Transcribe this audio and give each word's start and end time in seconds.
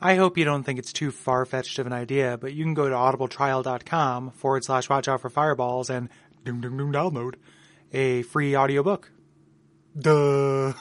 I 0.00 0.16
hope 0.16 0.36
you 0.36 0.44
don't 0.44 0.62
think 0.62 0.78
it's 0.78 0.92
too 0.92 1.10
far 1.10 1.44
fetched 1.46 1.78
of 1.78 1.86
an 1.86 1.92
idea, 1.92 2.36
but 2.38 2.52
you 2.52 2.64
can 2.64 2.74
go 2.74 2.88
to 2.88 2.94
audibletrial.com 2.94 4.30
forward 4.32 4.64
slash 4.64 4.88
watch 4.88 5.08
out 5.08 5.20
for 5.20 5.30
fireballs 5.30 5.88
and 5.90 6.08
doom 6.44 6.60
doom 6.60 6.76
doom 6.76 6.92
download 6.92 7.34
a 7.92 8.22
free 8.22 8.56
audiobook. 8.56 9.10
Duh. 9.98 10.74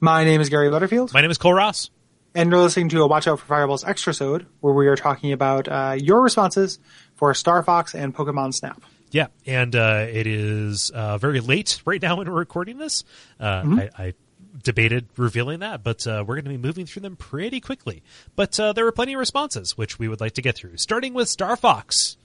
My 0.00 0.24
name 0.24 0.40
is 0.40 0.48
Gary 0.48 0.70
Butterfield, 0.70 1.12
My 1.12 1.20
name 1.20 1.30
is 1.30 1.38
Kole 1.38 1.54
Ross. 1.56 1.90
and 2.34 2.50
you're 2.50 2.60
listening 2.60 2.88
to 2.90 3.02
a 3.02 3.06
Watch 3.08 3.26
Out 3.26 3.40
for 3.40 3.46
Fireballs 3.46 3.82
extrasode, 3.84 4.46
where 4.60 4.72
we 4.72 4.86
are 4.86 4.94
talking 4.96 5.32
about 5.32 5.66
uh, 5.66 5.96
your 5.98 6.22
responses 6.22 6.78
for 7.16 7.34
Star 7.34 7.62
Fox 7.64 7.94
and 7.94 8.14
Pokemon 8.14 8.54
Snap. 8.54 8.80
Yeah, 9.10 9.28
and 9.46 9.74
uh, 9.74 10.06
it 10.10 10.26
is 10.26 10.90
uh, 10.90 11.18
very 11.18 11.40
late 11.40 11.80
right 11.84 12.00
now 12.00 12.16
when 12.16 12.28
we're 12.30 12.38
recording 12.38 12.78
this. 12.78 13.04
Uh, 13.40 13.62
I, 13.66 13.90
I 13.98 14.14
debated 14.62 15.06
revealing 15.16 15.60
that, 15.60 15.82
but 15.82 16.06
uh, 16.06 16.24
we're 16.26 16.34
going 16.34 16.44
to 16.44 16.50
be 16.50 16.56
moving 16.58 16.86
through 16.86 17.02
them 17.02 17.16
pretty 17.16 17.60
quickly. 17.60 18.02
But 18.36 18.58
uh, 18.60 18.72
there 18.72 18.84
were 18.84 18.92
plenty 18.92 19.14
of 19.14 19.20
responses, 19.20 19.76
which 19.78 19.98
we 19.98 20.08
would 20.08 20.20
like 20.20 20.32
to 20.34 20.42
get 20.42 20.56
through. 20.56 20.76
Starting 20.76 21.14
with 21.14 21.28
Star 21.28 21.56
Fox. 21.56 22.16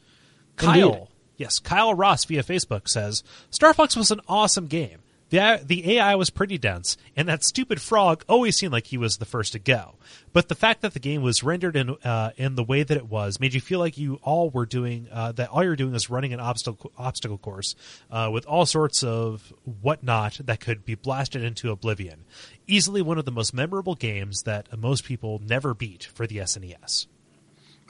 Kyle, 0.55 0.93
Indeed. 0.93 1.07
yes, 1.37 1.59
Kyle 1.59 1.93
Ross 1.93 2.25
via 2.25 2.43
Facebook 2.43 2.87
says 2.87 3.23
Star 3.49 3.73
Fox 3.73 3.95
was 3.95 4.11
an 4.11 4.21
awesome 4.27 4.67
game. 4.67 4.99
The, 5.33 5.61
the 5.65 5.97
AI 5.97 6.13
was 6.13 6.29
pretty 6.29 6.59
dense, 6.59 6.95
and 7.15 7.27
that 7.27 7.43
stupid 7.43 7.81
frog 7.81 8.23
always 8.29 8.55
seemed 8.55 8.71
like 8.71 8.85
he 8.85 8.99
was 8.99 9.17
the 9.17 9.25
first 9.25 9.53
to 9.53 9.59
go. 9.59 9.95
But 10.31 10.47
the 10.47 10.53
fact 10.53 10.81
that 10.81 10.93
the 10.93 10.99
game 10.99 11.23
was 11.23 11.41
rendered 11.41 11.75
in 11.75 11.89
uh, 11.89 12.33
in 12.37 12.53
the 12.53 12.63
way 12.63 12.83
that 12.83 12.95
it 12.95 13.07
was 13.07 13.39
made 13.39 13.55
you 13.55 13.59
feel 13.59 13.79
like 13.79 13.97
you 13.97 14.19
all 14.21 14.51
were 14.51 14.67
doing 14.67 15.07
uh, 15.11 15.31
that. 15.31 15.49
All 15.49 15.63
you're 15.63 15.75
doing 15.75 15.95
is 15.95 16.07
running 16.07 16.33
an 16.33 16.39
obstacle 16.39 16.91
obstacle 16.99 17.39
course 17.39 17.73
uh, 18.11 18.29
with 18.31 18.45
all 18.45 18.67
sorts 18.67 19.03
of 19.03 19.51
whatnot 19.81 20.39
that 20.43 20.59
could 20.59 20.85
be 20.85 20.93
blasted 20.93 21.43
into 21.43 21.71
oblivion. 21.71 22.25
Easily 22.67 23.01
one 23.01 23.17
of 23.17 23.25
the 23.25 23.31
most 23.31 23.55
memorable 23.55 23.95
games 23.95 24.43
that 24.43 24.77
most 24.77 25.03
people 25.03 25.41
never 25.43 25.73
beat 25.73 26.03
for 26.03 26.27
the 26.27 26.37
SNES. 26.37 27.07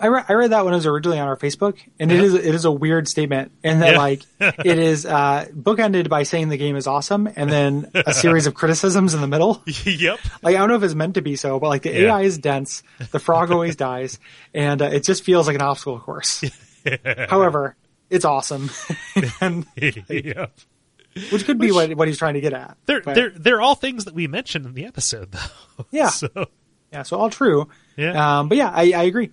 I 0.03 0.07
read, 0.07 0.25
I 0.27 0.33
read 0.33 0.51
that 0.51 0.65
when 0.65 0.73
it 0.73 0.77
was 0.77 0.85
originally 0.85 1.19
on 1.19 1.27
our 1.27 1.37
Facebook, 1.37 1.77
and 1.99 2.11
it 2.11 2.19
is 2.19 2.33
it 2.33 2.53
is 2.53 2.65
a 2.65 2.71
weird 2.71 3.07
statement 3.07 3.53
and 3.63 3.81
that 3.81 3.93
Yeah. 3.93 3.97
like 3.97 4.21
it 4.39 4.77
is 4.77 5.05
uh, 5.05 5.47
bookended 5.55 6.09
by 6.09 6.23
saying 6.23 6.49
the 6.49 6.57
game 6.57 6.75
is 6.75 6.87
awesome, 6.87 7.27
and 7.35 7.49
then 7.49 7.89
a 7.95 8.13
series 8.13 8.45
of 8.45 8.53
criticisms 8.53 9.13
in 9.13 9.21
the 9.21 9.27
middle. 9.27 9.63
yep. 9.85 10.19
Like 10.41 10.55
I 10.55 10.59
don't 10.59 10.67
know 10.69 10.75
if 10.75 10.83
it's 10.83 10.93
meant 10.93 11.15
to 11.15 11.21
be 11.21 11.35
so, 11.37 11.59
but 11.59 11.69
like 11.69 11.83
the 11.83 11.91
Yeah. 11.91 12.15
AI 12.17 12.21
is 12.23 12.37
dense, 12.37 12.83
the 13.11 13.19
frog 13.19 13.49
always 13.51 13.75
dies, 13.77 14.19
and 14.53 14.81
uh, 14.81 14.85
it 14.91 15.03
just 15.05 15.23
feels 15.23 15.47
like 15.47 15.55
an 15.55 15.61
obstacle 15.61 15.99
course. 15.99 16.43
However, 17.29 17.75
it's 18.09 18.25
awesome, 18.25 18.69
and 19.41 19.65
yep. 19.77 20.51
which 21.31 21.45
could 21.45 21.59
be 21.59 21.71
what 21.71 21.95
what 21.95 22.07
he's 22.09 22.17
trying 22.17 22.33
to 22.33 22.41
get 22.41 22.51
at. 22.53 22.75
They're 22.87 23.01
But, 23.01 23.15
they're 23.15 23.29
they're 23.29 23.61
all 23.61 23.75
things 23.75 24.05
that 24.05 24.13
we 24.13 24.27
mentioned 24.27 24.65
in 24.65 24.73
the 24.73 24.85
episode, 24.85 25.31
though. 25.31 25.85
Yeah. 25.91 26.09
So 26.09 26.27
yeah, 26.91 27.03
so 27.03 27.17
all 27.17 27.29
true. 27.29 27.69
Yeah. 27.95 28.39
um, 28.39 28.49
but 28.49 28.57
yeah, 28.57 28.69
I, 28.69 28.91
I 28.91 29.03
agree. 29.03 29.31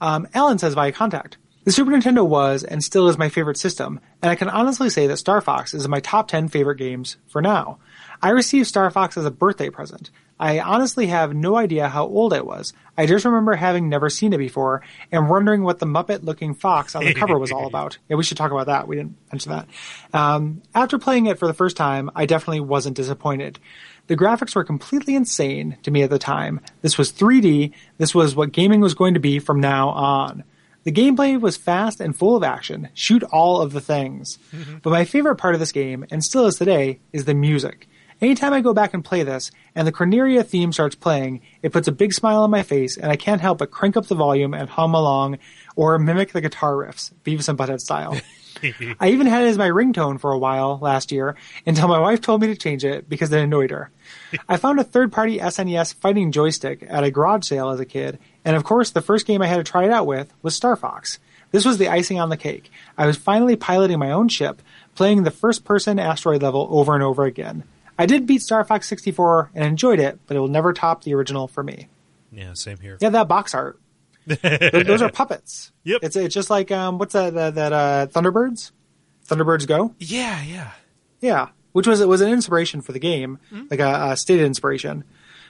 Um, 0.00 0.28
Alan 0.34 0.58
says 0.58 0.74
via 0.74 0.92
contact. 0.92 1.38
The 1.64 1.72
Super 1.72 1.90
Nintendo 1.90 2.24
was 2.24 2.62
and 2.62 2.84
still 2.84 3.08
is 3.08 3.18
my 3.18 3.28
favorite 3.28 3.56
system, 3.56 3.98
and 4.22 4.30
I 4.30 4.36
can 4.36 4.48
honestly 4.48 4.88
say 4.88 5.08
that 5.08 5.16
Star 5.16 5.40
Fox 5.40 5.74
is 5.74 5.84
in 5.84 5.90
my 5.90 5.98
top 5.98 6.28
10 6.28 6.46
favorite 6.46 6.76
games 6.76 7.16
for 7.26 7.42
now. 7.42 7.78
I 8.22 8.30
received 8.30 8.68
Star 8.68 8.88
Fox 8.90 9.16
as 9.16 9.24
a 9.24 9.32
birthday 9.32 9.68
present. 9.68 10.10
I 10.38 10.60
honestly 10.60 11.06
have 11.06 11.34
no 11.34 11.56
idea 11.56 11.88
how 11.88 12.06
old 12.06 12.32
it 12.34 12.46
was. 12.46 12.72
I 12.96 13.06
just 13.06 13.24
remember 13.24 13.54
having 13.54 13.88
never 13.88 14.10
seen 14.10 14.32
it 14.32 14.38
before 14.38 14.82
and 15.10 15.30
wondering 15.30 15.62
what 15.62 15.78
the 15.78 15.86
Muppet 15.86 16.24
looking 16.24 16.54
fox 16.54 16.94
on 16.94 17.04
the 17.04 17.14
cover 17.14 17.38
was 17.38 17.50
all 17.52 17.66
about. 17.68 17.98
Yeah, 18.08 18.16
we 18.16 18.22
should 18.22 18.36
talk 18.36 18.52
about 18.52 18.66
that. 18.66 18.86
We 18.86 18.96
didn't 18.96 19.16
mention 19.32 19.52
that. 19.52 19.66
Um, 20.12 20.62
after 20.74 20.98
playing 20.98 21.26
it 21.26 21.38
for 21.38 21.46
the 21.46 21.54
first 21.54 21.76
time, 21.76 22.10
I 22.14 22.26
definitely 22.26 22.60
wasn't 22.60 22.96
disappointed. 22.96 23.58
The 24.06 24.16
graphics 24.16 24.54
were 24.54 24.64
completely 24.64 25.16
insane 25.16 25.78
to 25.82 25.90
me 25.90 26.02
at 26.02 26.10
the 26.10 26.18
time. 26.18 26.60
This 26.82 26.96
was 26.96 27.12
3D. 27.12 27.72
This 27.98 28.14
was 28.14 28.36
what 28.36 28.52
gaming 28.52 28.80
was 28.80 28.94
going 28.94 29.14
to 29.14 29.20
be 29.20 29.38
from 29.38 29.60
now 29.60 29.88
on. 29.88 30.44
The 30.84 30.92
gameplay 30.92 31.40
was 31.40 31.56
fast 31.56 32.00
and 32.00 32.16
full 32.16 32.36
of 32.36 32.44
action. 32.44 32.88
Shoot 32.94 33.24
all 33.24 33.60
of 33.60 33.72
the 33.72 33.80
things. 33.80 34.38
Mm-hmm. 34.54 34.78
But 34.82 34.90
my 34.90 35.04
favorite 35.04 35.34
part 35.34 35.54
of 35.54 35.60
this 35.60 35.72
game, 35.72 36.06
and 36.12 36.22
still 36.22 36.46
is 36.46 36.56
today, 36.56 37.00
is 37.12 37.24
the 37.24 37.34
music. 37.34 37.88
Anytime 38.20 38.52
I 38.52 38.60
go 38.60 38.72
back 38.72 38.94
and 38.94 39.04
play 39.04 39.24
this, 39.24 39.50
and 39.74 39.86
the 39.86 39.92
Corneria 39.92 40.46
theme 40.46 40.72
starts 40.72 40.94
playing, 40.94 41.42
it 41.60 41.72
puts 41.72 41.88
a 41.88 41.92
big 41.92 42.14
smile 42.14 42.42
on 42.42 42.50
my 42.50 42.62
face, 42.62 42.96
and 42.96 43.10
I 43.10 43.16
can't 43.16 43.40
help 43.40 43.58
but 43.58 43.72
crank 43.72 43.96
up 43.96 44.06
the 44.06 44.14
volume 44.14 44.54
and 44.54 44.70
hum 44.70 44.94
along, 44.94 45.38
or 45.74 45.98
mimic 45.98 46.32
the 46.32 46.40
guitar 46.40 46.74
riffs, 46.74 47.12
Beavis 47.24 47.48
and 47.48 47.58
Butthead 47.58 47.80
style. 47.80 48.18
I 49.00 49.10
even 49.10 49.26
had 49.26 49.42
it 49.42 49.48
as 49.48 49.58
my 49.58 49.68
ringtone 49.68 50.20
for 50.20 50.32
a 50.32 50.38
while 50.38 50.78
last 50.80 51.12
year 51.12 51.36
until 51.66 51.88
my 51.88 51.98
wife 51.98 52.20
told 52.20 52.40
me 52.40 52.48
to 52.48 52.56
change 52.56 52.84
it 52.84 53.08
because 53.08 53.32
it 53.32 53.40
annoyed 53.40 53.70
her. 53.70 53.90
I 54.48 54.56
found 54.56 54.78
a 54.78 54.84
third 54.84 55.12
party 55.12 55.38
SNES 55.38 55.94
fighting 55.94 56.32
joystick 56.32 56.84
at 56.88 57.04
a 57.04 57.10
garage 57.10 57.46
sale 57.46 57.70
as 57.70 57.80
a 57.80 57.84
kid, 57.84 58.18
and 58.44 58.56
of 58.56 58.64
course 58.64 58.90
the 58.90 59.02
first 59.02 59.26
game 59.26 59.42
I 59.42 59.46
had 59.46 59.58
to 59.58 59.64
try 59.64 59.84
it 59.84 59.90
out 59.90 60.06
with 60.06 60.32
was 60.42 60.54
Star 60.54 60.76
Fox. 60.76 61.18
This 61.52 61.64
was 61.64 61.78
the 61.78 61.88
icing 61.88 62.18
on 62.18 62.28
the 62.28 62.36
cake. 62.36 62.70
I 62.98 63.06
was 63.06 63.16
finally 63.16 63.56
piloting 63.56 63.98
my 63.98 64.10
own 64.10 64.28
ship, 64.28 64.60
playing 64.94 65.22
the 65.22 65.30
first 65.30 65.64
person 65.64 65.98
asteroid 65.98 66.42
level 66.42 66.66
over 66.70 66.94
and 66.94 67.02
over 67.02 67.24
again. 67.24 67.64
I 67.98 68.06
did 68.06 68.26
beat 68.26 68.42
Star 68.42 68.64
Fox 68.64 68.88
64 68.88 69.50
and 69.54 69.64
enjoyed 69.64 70.00
it, 70.00 70.18
but 70.26 70.36
it 70.36 70.40
will 70.40 70.48
never 70.48 70.72
top 70.72 71.04
the 71.04 71.14
original 71.14 71.48
for 71.48 71.62
me. 71.62 71.88
Yeah, 72.32 72.52
same 72.54 72.78
here. 72.78 72.98
Yeah, 73.00 73.10
that 73.10 73.28
box 73.28 73.54
art. 73.54 73.78
Th- 74.28 74.86
Those 74.86 75.02
are 75.02 75.10
puppets. 75.10 75.72
Yep. 75.84 76.00
It's 76.02 76.16
it's 76.16 76.34
just 76.34 76.50
like 76.50 76.72
um 76.72 76.98
what's 76.98 77.12
that 77.12 77.34
that, 77.34 77.54
that 77.54 77.72
uh 77.72 78.06
Thunderbirds? 78.10 78.72
Thunderbirds 79.28 79.66
Go? 79.68 79.94
Yeah, 79.98 80.42
yeah. 80.42 80.70
Yeah, 81.20 81.48
which 81.72 81.86
was 81.86 82.00
it 82.00 82.08
was 82.08 82.20
an 82.20 82.28
inspiration 82.30 82.80
for 82.82 82.92
the 82.92 82.98
game, 82.98 83.38
Mm-hmm. 83.52 83.66
like 83.70 83.80
a, 83.80 84.10
a 84.12 84.16
stated 84.16 84.44
inspiration. 84.46 85.04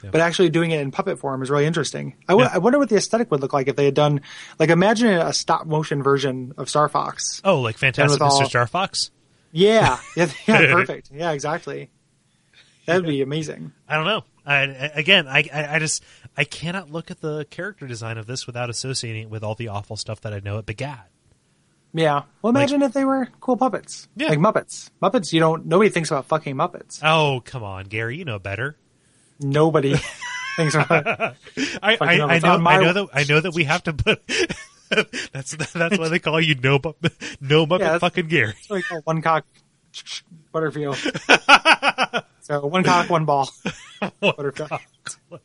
But 0.09 0.21
actually 0.21 0.51
doing 0.51 0.71
it 0.71 0.81
in 0.81 0.93
puppet 0.93 1.19
form 1.19 1.43
is 1.43 1.51
really 1.51 1.67
interesting. 1.67 2.15
I 2.29 2.35
Yeah. 2.37 2.51
I 2.53 2.59
wonder 2.59 2.79
what 2.79 2.89
the 2.91 2.97
aesthetic 2.97 3.29
would 3.33 3.41
look 3.41 3.53
like 3.53 3.67
if 3.67 3.75
they 3.77 3.87
had 3.87 3.95
done 3.95 4.21
like 4.59 4.71
imagine 4.71 5.09
a 5.09 5.33
stop 5.33 5.67
motion 5.67 6.03
version 6.03 6.53
of 6.59 6.69
Star 6.69 6.89
Fox. 6.89 7.41
Oh, 7.45 7.61
like 7.61 7.77
Fantastic 7.79 8.21
with 8.21 8.23
all- 8.23 8.41
Mr. 8.41 8.47
Star 8.47 8.67
Fox? 8.69 9.11
Yeah, 9.53 9.99
yeah, 10.17 10.29
yeah, 10.47 10.73
perfect. 10.75 11.11
Yeah, 11.13 11.33
exactly. 11.33 11.91
That'd 12.87 13.07
be 13.07 13.23
amazing. 13.23 13.73
I 13.89 13.97
don't 13.97 14.05
know. 14.05 14.23
I, 14.45 14.55
I- 14.59 14.93
again, 14.95 15.27
I, 15.27 15.45
I 15.53 15.77
I 15.77 15.79
just 15.81 16.05
I 16.37 16.45
cannot 16.45 16.91
look 16.91 17.11
at 17.11 17.21
the 17.21 17.45
character 17.51 17.87
design 17.87 18.19
of 18.19 18.27
this 18.27 18.47
without 18.47 18.69
associating 18.71 19.23
it 19.25 19.31
with 19.31 19.43
all 19.43 19.55
the 19.55 19.69
awful 19.69 19.97
stuff 19.97 20.21
that 20.23 20.33
I 20.35 20.41
know 20.41 20.59
it 20.59 20.67
begat. 20.67 21.09
Yeah. 21.95 22.23
Well, 22.43 22.51
imagine 22.51 22.83
if 22.83 22.93
they 22.93 23.05
were 23.07 23.29
cool 23.41 23.57
puppets, 23.57 24.07
Yeah. 24.17 24.29
like 24.29 24.39
Muppets. 24.39 24.91
Muppets, 25.03 25.33
you 25.33 25.41
don't. 25.41 25.65
Nobody 25.67 25.89
thinks 25.89 26.11
about 26.11 26.27
fucking 26.27 26.55
Muppets. 26.55 27.01
Oh, 27.03 27.41
come 27.45 27.63
on, 27.63 27.85
Gary, 27.87 28.19
you 28.19 28.25
know 28.27 28.39
better. 28.39 28.77
Nobody 29.41 29.95
thinks 30.57 30.75
about. 30.75 31.07
I 31.83 31.97
I, 32.01 32.17
know 32.19 32.59
my 32.59 32.75
I 32.77 32.83
know 32.83 32.93
that 32.93 33.09
I 33.15 33.25
know 33.25 33.41
that 33.41 33.55
we 33.55 33.65
have 33.65 33.83
to 33.85 33.93
put. 33.95 34.21
that's 35.33 35.57
that's 35.57 35.99
why 35.99 36.09
they 36.09 36.19
call 36.19 36.41
you 36.41 36.55
no 36.55 36.79
no 37.41 37.67
Muppet 37.67 37.81
Yeah, 37.81 37.99
fucking 37.99 38.29
Gary. 38.29 38.55
Like 38.69 38.85
one 39.05 39.23
cock, 39.23 39.47
Butterfield. 40.53 40.97
so 42.41 42.67
one 42.67 42.85
cock, 42.85 43.09
one 43.09 43.25
ball. 43.25 43.49
Butterfield. 44.21 44.71
Uno 44.71 44.81
make 45.31 45.41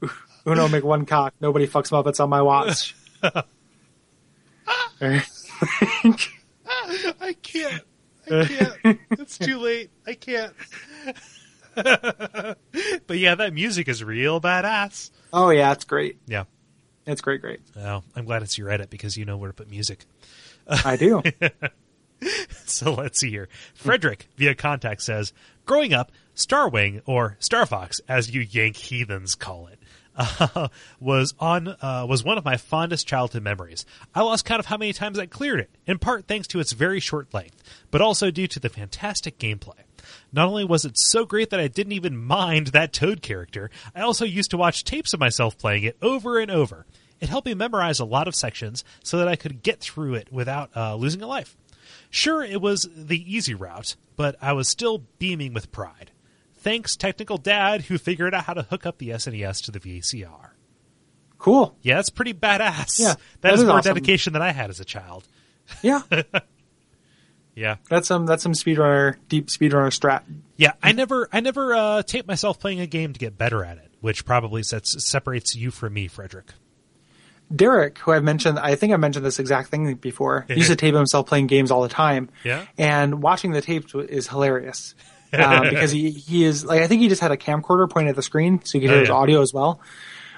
one 0.44 1.06
cock. 1.06 1.34
Nobody 1.40 1.66
fucks 1.66 1.90
Muppets 1.90 2.20
on 2.20 2.30
my 2.30 2.42
watch. 2.42 2.94
I 3.22 3.42
can't. 5.00 5.24
I 7.20 7.34
can't. 7.42 7.82
it's 9.10 9.38
too 9.38 9.58
late. 9.58 9.90
I 10.06 10.14
can't. 10.14 10.52
but 11.74 13.18
yeah, 13.18 13.34
that 13.34 13.52
music 13.52 13.88
is 13.88 14.02
real 14.02 14.40
badass. 14.40 15.10
oh 15.32 15.50
yeah, 15.50 15.72
it's 15.72 15.84
great. 15.84 16.18
Yeah. 16.26 16.44
It's 17.06 17.20
great, 17.20 17.40
great. 17.40 17.60
Well, 17.76 18.02
I'm 18.16 18.24
glad 18.24 18.42
it's 18.42 18.58
your 18.58 18.68
edit 18.68 18.90
because 18.90 19.16
you 19.16 19.24
know 19.24 19.36
where 19.36 19.48
to 19.48 19.54
put 19.54 19.70
music. 19.70 20.04
I 20.66 20.96
do. 20.96 21.22
So 22.68 22.92
let's 22.92 23.20
see 23.20 23.30
here. 23.30 23.48
Frederick 23.74 24.28
via 24.36 24.54
contact 24.54 25.00
says, 25.00 25.32
"Growing 25.66 25.94
up, 25.94 26.10
Starwing 26.34 27.00
or 27.06 27.36
Star 27.38 27.64
Fox, 27.64 28.00
as 28.08 28.34
you 28.34 28.40
Yank 28.40 28.76
heathens 28.76 29.34
call 29.36 29.68
it, 29.68 29.78
uh, 30.16 30.68
was 31.00 31.34
on 31.38 31.68
uh, 31.68 32.06
was 32.08 32.24
one 32.24 32.38
of 32.38 32.44
my 32.44 32.56
fondest 32.56 33.06
childhood 33.06 33.42
memories. 33.42 33.86
I 34.14 34.22
lost 34.22 34.44
count 34.44 34.60
of 34.60 34.66
how 34.66 34.76
many 34.76 34.92
times 34.92 35.18
I 35.18 35.26
cleared 35.26 35.60
it, 35.60 35.70
in 35.86 35.98
part 35.98 36.26
thanks 36.26 36.48
to 36.48 36.60
its 36.60 36.72
very 36.72 37.00
short 37.00 37.32
length, 37.32 37.62
but 37.90 38.00
also 38.00 38.30
due 38.30 38.48
to 38.48 38.60
the 38.60 38.68
fantastic 38.68 39.38
gameplay. 39.38 39.80
Not 40.32 40.48
only 40.48 40.64
was 40.64 40.84
it 40.84 40.96
so 40.96 41.24
great 41.24 41.50
that 41.50 41.60
I 41.60 41.68
didn't 41.68 41.92
even 41.92 42.16
mind 42.16 42.68
that 42.68 42.92
Toad 42.92 43.22
character, 43.22 43.70
I 43.94 44.02
also 44.02 44.24
used 44.24 44.50
to 44.50 44.56
watch 44.56 44.84
tapes 44.84 45.14
of 45.14 45.20
myself 45.20 45.58
playing 45.58 45.84
it 45.84 45.96
over 46.02 46.38
and 46.38 46.50
over. 46.50 46.86
It 47.20 47.28
helped 47.28 47.46
me 47.46 47.54
memorize 47.54 47.98
a 47.98 48.04
lot 48.04 48.28
of 48.28 48.34
sections 48.34 48.84
so 49.02 49.18
that 49.18 49.28
I 49.28 49.36
could 49.36 49.62
get 49.62 49.80
through 49.80 50.14
it 50.14 50.30
without 50.30 50.70
uh, 50.76 50.94
losing 50.96 51.22
a 51.22 51.26
life. 51.26 51.56
Sure, 52.10 52.42
it 52.42 52.60
was 52.60 52.88
the 52.94 53.34
easy 53.34 53.54
route, 53.54 53.96
but 54.16 54.36
I 54.40 54.52
was 54.52 54.68
still 54.68 55.04
beaming 55.18 55.54
with 55.54 55.72
pride. 55.72 56.10
Thanks, 56.54 56.96
technical 56.96 57.36
dad, 57.38 57.82
who 57.82 57.98
figured 57.98 58.34
out 58.34 58.44
how 58.44 58.54
to 58.54 58.62
hook 58.62 58.86
up 58.86 58.98
the 58.98 59.10
SNES 59.10 59.64
to 59.64 59.70
the 59.70 59.80
VCR. 59.80 60.50
Cool. 61.38 61.76
Yeah, 61.82 61.96
that's 61.96 62.10
pretty 62.10 62.34
badass. 62.34 62.98
Yeah, 62.98 63.14
that 63.14 63.20
that 63.42 63.54
is, 63.54 63.60
is 63.60 63.66
more 63.66 63.78
awesome. 63.78 63.94
dedication 63.94 64.32
than 64.32 64.42
I 64.42 64.52
had 64.52 64.70
as 64.70 64.80
a 64.80 64.84
child. 64.84 65.26
Yeah. 65.82 66.02
Yeah. 67.56 67.76
That's 67.88 68.06
some 68.06 68.26
that's 68.26 68.42
some 68.42 68.52
speedrunner 68.52 69.16
deep 69.28 69.46
speedrunner 69.46 69.88
strat. 69.88 70.22
Yeah, 70.56 70.72
I 70.82 70.92
never, 70.92 71.26
I 71.32 71.40
never 71.40 71.74
uh, 71.74 72.02
tape 72.02 72.26
myself 72.28 72.60
playing 72.60 72.80
a 72.80 72.86
game 72.86 73.14
to 73.14 73.18
get 73.18 73.38
better 73.38 73.64
at 73.64 73.78
it, 73.78 73.90
which 74.00 74.26
probably 74.26 74.62
sets 74.62 75.08
separates 75.08 75.56
you 75.56 75.70
from 75.70 75.94
me, 75.94 76.06
Frederick. 76.06 76.52
Derek, 77.54 77.98
who 77.98 78.12
I've 78.12 78.24
mentioned, 78.24 78.58
I 78.58 78.74
think 78.74 78.92
I 78.92 78.96
mentioned 78.96 79.24
this 79.24 79.38
exact 79.38 79.70
thing 79.70 79.94
before. 79.94 80.44
He 80.48 80.54
used 80.54 80.68
to 80.68 80.76
tape 80.84 80.94
himself 80.94 81.26
playing 81.26 81.46
games 81.46 81.70
all 81.70 81.82
the 81.82 81.88
time. 81.88 82.28
Yeah. 82.44 82.64
And 82.76 83.22
watching 83.22 83.52
the 83.52 83.60
tapes 83.60 83.94
is 83.94 84.26
hilarious 84.28 84.94
uh, 85.32 85.68
because 85.68 85.90
he 85.92 86.10
he 86.10 86.44
is 86.44 86.64
like 86.64 86.82
I 86.82 86.86
think 86.86 87.02
he 87.02 87.08
just 87.08 87.20
had 87.20 87.30
a 87.32 87.36
camcorder 87.36 87.88
pointed 87.90 88.10
at 88.10 88.16
the 88.16 88.22
screen 88.22 88.64
so 88.64 88.78
you 88.78 88.82
could 88.82 88.90
Oh, 88.90 88.94
hear 88.94 89.00
his 89.00 89.10
audio 89.22 89.42
as 89.42 89.52
well. 89.54 89.80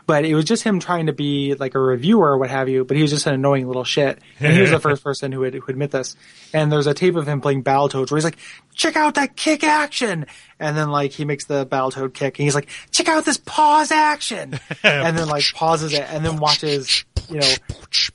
But 0.08 0.25
it 0.25 0.34
was 0.34 0.46
just 0.46 0.62
him 0.62 0.81
trying 0.81 1.05
to 1.06 1.12
be 1.12 1.55
like 1.55 1.75
a 1.75 1.78
reviewer 1.78 2.31
or 2.31 2.38
what 2.38 2.49
have 2.49 2.70
you. 2.70 2.82
But 2.82 2.96
he 2.96 3.02
was 3.02 3.10
just 3.10 3.26
an 3.26 3.34
annoying 3.34 3.66
little 3.66 3.84
shit. 3.84 4.19
And 4.40 4.55
he 4.55 4.62
was 4.62 4.70
the 4.70 4.81
first 4.88 5.05
person 5.05 5.32
who 5.32 5.40
would 5.40 5.52
who 5.52 5.62
admit 5.69 5.90
this. 5.90 6.16
And 6.55 6.72
there's 6.72 6.87
a 6.87 6.94
tape 6.94 7.14
of 7.14 7.28
him 7.28 7.43
playing 7.43 7.62
Battletoads 7.62 8.10
where 8.10 8.16
he's 8.16 8.25
like, 8.25 8.38
"Check 8.75 8.96
out 8.96 9.16
that 9.16 9.37
kick 9.37 9.62
action," 9.62 10.25
and 10.58 10.78
then 10.78 10.88
like 10.90 11.12
he 11.12 11.26
makes 11.26 11.44
the 11.44 11.66
Battletoad 11.66 12.14
kick, 12.14 12.38
and 12.38 12.44
he's 12.44 12.55
like, 12.55 12.70
"Check 12.90 13.06
out 13.08 13.26
this 13.26 13.37
pause 13.37 13.93
action," 13.93 14.58
and 14.82 15.19
then 15.19 15.28
like 15.28 15.44
pauses 15.52 15.93
it, 15.93 16.06
and 16.08 16.25
then 16.25 16.38
watches 16.38 17.04
you 17.28 17.40
know 17.40 17.54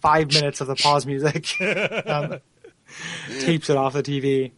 five 0.02 0.34
minutes 0.34 0.62
of 0.62 0.68
the 0.68 0.76
pause 0.76 1.06
music, 1.06 1.56
um, 2.08 2.40
tapes 3.42 3.70
it 3.70 3.78
off 3.78 3.94
the 3.94 4.02
TV. 4.02 4.52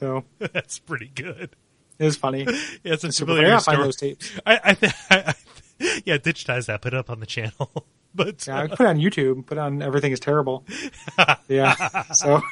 So 0.00 0.24
That's 0.38 0.80
pretty 0.80 1.10
good. 1.14 1.56
it 1.98 2.04
was 2.04 2.16
funny. 2.16 2.44
Yeah, 2.44 2.92
it's 2.92 3.04
a 3.04 3.12
Super 3.12 3.32
familiar 3.32 3.48
I 3.48 3.50
gotta 3.52 3.64
find 3.64 3.94
story. 3.94 4.18
I, 4.44 4.60
I, 4.64 4.74
th- 4.74 4.92
I 5.10 5.34
yeah, 6.04 6.18
digitize 6.18 6.66
that, 6.66 6.82
put 6.82 6.92
it 6.94 6.96
up 6.98 7.10
on 7.10 7.20
the 7.20 7.26
channel. 7.26 7.70
but 8.14 8.46
Yeah, 8.46 8.58
I 8.62 8.66
put 8.68 8.80
it 8.80 8.86
on 8.86 8.98
YouTube. 8.98 9.46
Put 9.46 9.58
it 9.58 9.60
on 9.60 9.82
everything 9.82 10.12
is 10.12 10.20
terrible. 10.20 10.64
Yeah. 11.48 11.74
So 12.12 12.42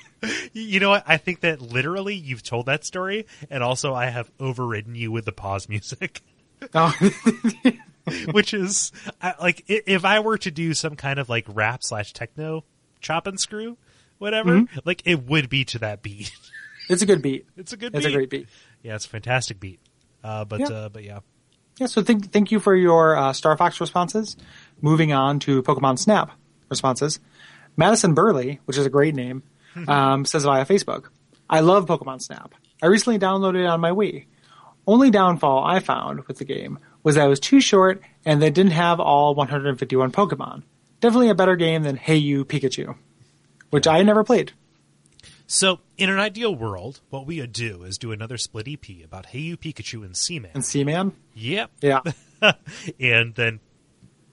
you 0.54 0.80
know 0.80 0.88
what? 0.90 1.04
I 1.06 1.18
think 1.18 1.40
that 1.40 1.60
literally 1.60 2.14
you've 2.14 2.42
told 2.42 2.66
that 2.66 2.84
story, 2.84 3.26
and 3.50 3.62
also 3.62 3.92
I 3.94 4.06
have 4.06 4.30
overridden 4.40 4.94
you 4.94 5.12
with 5.12 5.26
the 5.26 5.32
pause 5.32 5.68
music. 5.68 6.22
oh, 6.74 6.94
which 8.32 8.54
is 8.54 8.92
I- 9.20 9.34
like 9.40 9.64
if 9.68 10.04
I 10.04 10.20
were 10.20 10.38
to 10.38 10.50
do 10.50 10.72
some 10.74 10.96
kind 10.96 11.18
of 11.18 11.28
like 11.28 11.44
rap 11.48 11.80
slash 11.82 12.12
techno 12.12 12.64
chop 13.00 13.26
and 13.26 13.38
screw, 13.38 13.76
whatever, 14.18 14.60
Mm-hmm. 14.60 14.78
like 14.84 15.02
it 15.04 15.26
would 15.26 15.48
be 15.50 15.64
to 15.66 15.78
that 15.80 16.02
beat. 16.02 16.32
it's 16.88 17.02
a 17.02 17.06
good 17.06 17.20
beat. 17.22 17.46
It's 17.56 17.72
a 17.72 17.76
good. 17.76 17.92
Beat. 17.92 17.98
It's 17.98 18.06
beat. 18.06 18.12
a 18.12 18.16
great 18.16 18.30
beat. 18.30 18.48
Yeah, 18.82 18.94
it's 18.94 19.04
a 19.06 19.10
fantastic 19.10 19.60
beat. 19.60 19.80
Uh, 20.24 20.44
but 20.44 20.60
Yeah. 20.60 20.66
uh, 20.68 20.88
but 20.88 21.04
yeah, 21.04 21.18
Yeah. 21.78 21.86
So 21.86 22.02
thank 22.02 22.32
thank 22.32 22.50
you 22.50 22.60
for 22.60 22.74
your 22.74 23.16
uh, 23.16 23.32
Star 23.32 23.56
Fox 23.56 23.80
responses. 23.80 24.36
Moving 24.80 25.12
on 25.12 25.38
to 25.40 25.62
Pokemon 25.62 25.98
Snap 25.98 26.30
responses. 26.68 27.20
Madison 27.76 28.14
Burley, 28.14 28.60
which 28.64 28.78
is 28.78 28.86
a 28.86 28.90
great 28.90 29.14
name, 29.14 29.42
um, 29.86 30.24
says 30.24 30.44
via 30.44 30.64
Facebook, 30.64 31.08
"I 31.50 31.60
love 31.60 31.86
Pokemon 31.86 32.22
Snap. 32.22 32.54
I 32.82 32.86
recently 32.86 33.18
downloaded 33.18 33.60
it 33.62 33.66
on 33.66 33.80
my 33.80 33.90
Wii. 33.90 34.26
Only 34.86 35.10
downfall 35.10 35.64
I 35.64 35.80
found 35.80 36.26
with 36.26 36.38
the 36.38 36.44
game 36.44 36.78
was 37.02 37.16
that 37.16 37.26
it 37.26 37.28
was 37.28 37.40
too 37.40 37.60
short 37.60 38.02
and 38.24 38.40
they 38.40 38.50
didn't 38.50 38.72
have 38.72 39.00
all 39.00 39.34
151 39.34 40.12
Pokemon. 40.12 40.62
Definitely 41.00 41.30
a 41.30 41.34
better 41.34 41.56
game 41.56 41.82
than 41.82 41.96
Hey 41.96 42.16
You 42.16 42.44
Pikachu, 42.44 42.96
which 43.70 43.86
I 43.86 44.02
never 44.02 44.24
played. 44.24 44.52
So, 45.48 45.78
in 45.96 46.10
an 46.10 46.18
ideal 46.18 46.54
world, 46.54 47.00
what 47.10 47.26
we 47.26 47.40
would 47.40 47.52
do 47.52 47.84
is 47.84 47.98
do 47.98 48.10
another 48.12 48.36
split 48.36 48.66
EP 48.68 49.04
about 49.04 49.26
Hey 49.26 49.38
You 49.38 49.56
Pikachu 49.56 50.04
and 50.04 50.16
Seaman. 50.16 50.50
And 50.54 50.64
Seaman, 50.64 51.12
Yep. 51.34 51.70
yeah, 51.80 52.00
and 53.00 53.34
then 53.34 53.60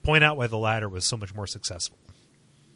point 0.02 0.24
out 0.24 0.38
why 0.38 0.48
the 0.48 0.58
latter 0.58 0.90
was 0.90 1.06
so 1.06 1.16
much 1.16 1.34
more 1.36 1.46
successful. 1.48 1.98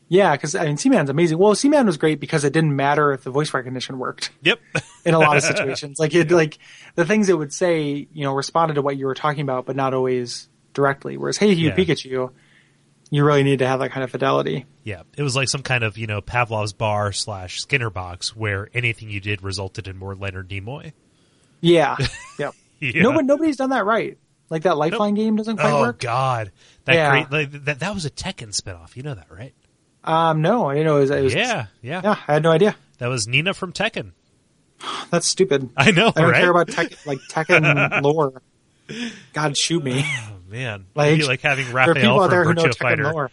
yeah, 0.07 0.33
because 0.33 0.53
I 0.55 0.65
mean 0.65 0.77
Seaman's 0.77 1.09
amazing. 1.09 1.37
Well, 1.39 1.55
Seaman 1.55 1.87
was 1.87 1.97
great 1.97 2.19
because 2.19 2.43
it 2.43 2.53
didn't 2.53 2.75
matter 2.75 3.11
if 3.11 3.23
the 3.23 3.31
voice 3.31 3.53
recognition 3.53 3.97
worked. 3.97 4.29
Yep. 4.43 4.59
in 5.05 5.13
a 5.15 5.19
lot 5.19 5.35
of 5.37 5.43
situations. 5.55 5.97
like 5.99 6.13
it, 6.13 6.29
like 6.31 6.59
the 6.95 7.05
things 7.05 7.29
it 7.29 7.37
would 7.37 7.51
say, 7.53 8.07
you 8.13 8.23
know, 8.23 8.33
responded 8.33 8.75
to 8.75 8.81
what 8.83 8.97
you 8.97 9.07
were 9.07 9.15
talking 9.15 9.41
about, 9.41 9.65
but 9.65 9.75
not 9.75 9.93
always 9.95 10.47
directly. 10.73 11.17
Whereas, 11.17 11.37
hey, 11.37 11.51
you 11.53 11.69
Yeah. 11.69 11.75
Pikachu, 11.75 12.31
you 13.09 13.23
really 13.23 13.43
need 13.43 13.59
to 13.59 13.67
have 13.67 13.79
that 13.79 13.91
kind 13.91 14.03
of 14.03 14.11
fidelity. 14.11 14.65
yeah. 14.83 15.03
It 15.17 15.23
was 15.23 15.35
like 15.35 15.47
some 15.49 15.63
kind 15.63 15.83
of, 15.83 15.97
you 15.97 16.07
know, 16.07 16.21
Pavlov's 16.21 16.73
bar 16.73 17.11
slash 17.13 17.61
Skinner 17.61 17.89
box 17.89 18.35
where 18.35 18.69
anything 18.73 19.09
you 19.09 19.19
did 19.19 19.41
resulted 19.43 19.87
in 19.87 19.97
more 19.97 20.15
Leonard 20.15 20.49
Nimoy. 20.49 20.93
Yeah, 21.61 21.95
yep. 22.39 22.53
Yeah. 22.79 23.01
No, 23.03 23.13
but 23.13 23.25
nobody's 23.25 23.55
done 23.57 23.69
that 23.71 23.85
right. 23.85 24.17
Like 24.49 24.63
that 24.63 24.77
Lifeline 24.77 25.13
game 25.15 25.35
doesn't 25.35 25.57
quite 25.57 25.71
Oh 25.73 25.81
work. 25.81 25.95
Oh 25.99 26.03
God, 26.05 26.51
that 26.85 26.95
Yeah. 26.95 27.09
great 27.09 27.31
like, 27.31 27.63
that 27.65 27.79
that 27.79 27.93
was 27.93 28.05
a 28.05 28.09
Tekken 28.09 28.49
spinoff. 28.55 28.95
You 28.95 29.03
know 29.03 29.15
that, 29.15 29.31
right? 29.31 29.53
Um, 30.03 30.41
no, 30.41 30.69
I 30.69 30.75
didn't 30.75 30.85
know 30.87 30.97
it 30.97 31.01
was. 31.01 31.11
It 31.11 31.23
was 31.23 31.33
yeah, 31.35 31.65
yeah, 31.81 32.01
yeah, 32.03 32.15
I 32.27 32.33
had 32.33 32.43
no 32.43 32.51
idea. 32.51 32.75
That 32.99 33.07
was 33.07 33.27
Nina 33.27 33.53
from 33.53 33.73
Tekken. 33.73 34.11
That's 35.09 35.27
stupid. 35.27 35.69
I 35.75 35.91
know, 35.91 36.13
I 36.15 36.21
don't 36.21 36.31
right? 36.31 36.41
care 36.41 36.51
about 36.51 36.67
tech, 36.69 36.91
like 37.05 37.19
Tekken 37.29 38.01
lore. 38.03 38.41
God 39.33 39.57
shoot 39.57 39.83
me. 39.83 40.05
Oh 40.47 40.51
man, 40.51 40.85
Like, 40.95 41.07
It'd 41.09 41.19
be 41.21 41.25
like 41.27 41.41
having 41.41 41.65
there 41.71 41.77
are 41.81 41.93
people 41.93 42.19
Raphael 42.19 42.21
out 42.23 42.29
there 42.29 42.43
who 42.45 42.53
from 42.53 42.63
Virtua 42.71 43.29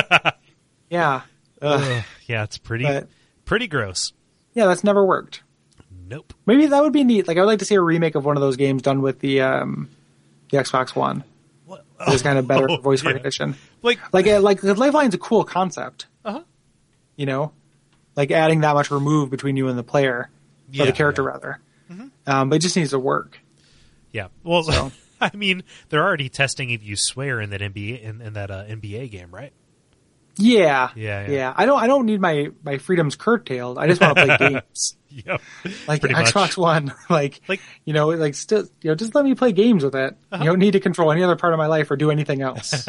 Fighter. 0.00 0.32
yeah, 0.90 1.22
yeah, 2.26 2.42
it's 2.44 2.58
pretty 2.58 2.84
But- 2.84 3.08
pretty 3.44 3.66
gross. 3.68 4.12
yeah, 4.54 4.66
that's 4.66 4.84
never 4.84 5.04
worked. 5.04 5.42
Nope. 6.06 6.34
Maybe 6.44 6.66
that 6.66 6.82
would 6.82 6.92
be 6.92 7.02
neat. 7.04 7.26
Like 7.26 7.38
I 7.38 7.40
would 7.40 7.46
like 7.46 7.58
to 7.60 7.64
see 7.64 7.76
a 7.76 7.80
remake 7.80 8.14
of 8.14 8.24
one 8.24 8.36
of 8.36 8.40
those 8.42 8.56
games 8.56 8.82
done 8.82 9.00
with 9.00 9.20
the 9.20 9.40
um, 9.40 9.88
the 10.50 10.58
Xbox 10.58 10.94
One. 10.94 11.24
What? 11.64 11.84
It 12.06 12.10
was 12.12 12.20
kind 12.22 12.38
of 12.38 12.46
better 12.46 12.70
Oh, 12.70 12.76
voice 12.82 13.02
yeah. 13.02 13.08
recognition. 13.10 13.54
Like, 13.82 13.98
Like 14.12 14.26
uh, 14.26 14.40
like 14.40 14.60
the 14.60 14.74
Lifeline's 14.74 15.14
a 15.14 15.18
cool 15.18 15.44
concept. 15.44 16.06
uh-huh. 16.24 16.42
You 17.16 17.24
know, 17.26 17.52
like 18.16 18.30
adding 18.30 18.60
that 18.60 18.74
much 18.74 18.90
remove 18.90 19.30
between 19.30 19.56
you 19.56 19.68
and 19.68 19.78
the 19.78 19.82
player 19.82 20.28
or 20.78 20.84
the 20.86 20.92
character 20.92 21.22
yeah. 21.22 21.28
rather. 21.28 21.60
Um, 22.26 22.48
but 22.50 22.56
it 22.56 22.58
just 22.60 22.76
needs 22.76 22.90
to 22.90 22.98
work. 22.98 23.38
yeah. 24.12 24.28
Well, 24.42 24.62
So- 24.64 24.92
I 25.32 25.36
mean, 25.36 25.62
they're 25.88 26.02
already 26.02 26.28
testing 26.28 26.70
if 26.70 26.82
you 26.82 26.96
swear 26.96 27.40
in 27.40 27.50
that 27.50 27.60
NBA 27.60 28.02
in, 28.02 28.20
in 28.20 28.32
that 28.34 28.50
uh, 28.50 28.64
NBA 28.64 29.10
game, 29.10 29.30
right? 29.34 29.52
Yeah, 30.36 30.90
Yeah, 30.96 31.28
yeah. 31.30 31.54
I 31.56 31.64
don't 31.64 31.80
I 31.80 31.86
don't 31.86 32.06
need 32.06 32.20
my 32.20 32.48
my 32.64 32.78
freedoms 32.78 33.14
curtailed. 33.14 33.78
I 33.78 33.86
just 33.86 34.00
want 34.00 34.16
to 34.16 34.26
play 34.26 34.36
games. 34.50 34.96
Yep. 35.08 35.40
Like 35.86 36.00
Pretty 36.00 36.12
much. 36.16 36.32
Xbox 36.32 36.56
One, 36.56 36.92
like, 37.08 37.40
Like- 37.46 37.60
you 37.84 37.92
know, 37.92 38.08
like 38.08 38.34
still, 38.34 38.64
you 38.82 38.90
know, 38.90 38.96
just 38.96 39.14
let 39.14 39.24
me 39.24 39.36
play 39.36 39.52
games 39.52 39.84
with 39.84 39.94
it. 39.94 40.16
Uh-huh. 40.32 40.42
You 40.42 40.50
don't 40.50 40.58
need 40.58 40.72
to 40.72 40.80
control 40.80 41.12
any 41.12 41.22
other 41.22 41.36
part 41.36 41.52
of 41.52 41.58
my 41.58 41.68
life 41.68 41.88
or 41.92 41.96
do 41.96 42.10
anything 42.10 42.42
else. 42.42 42.84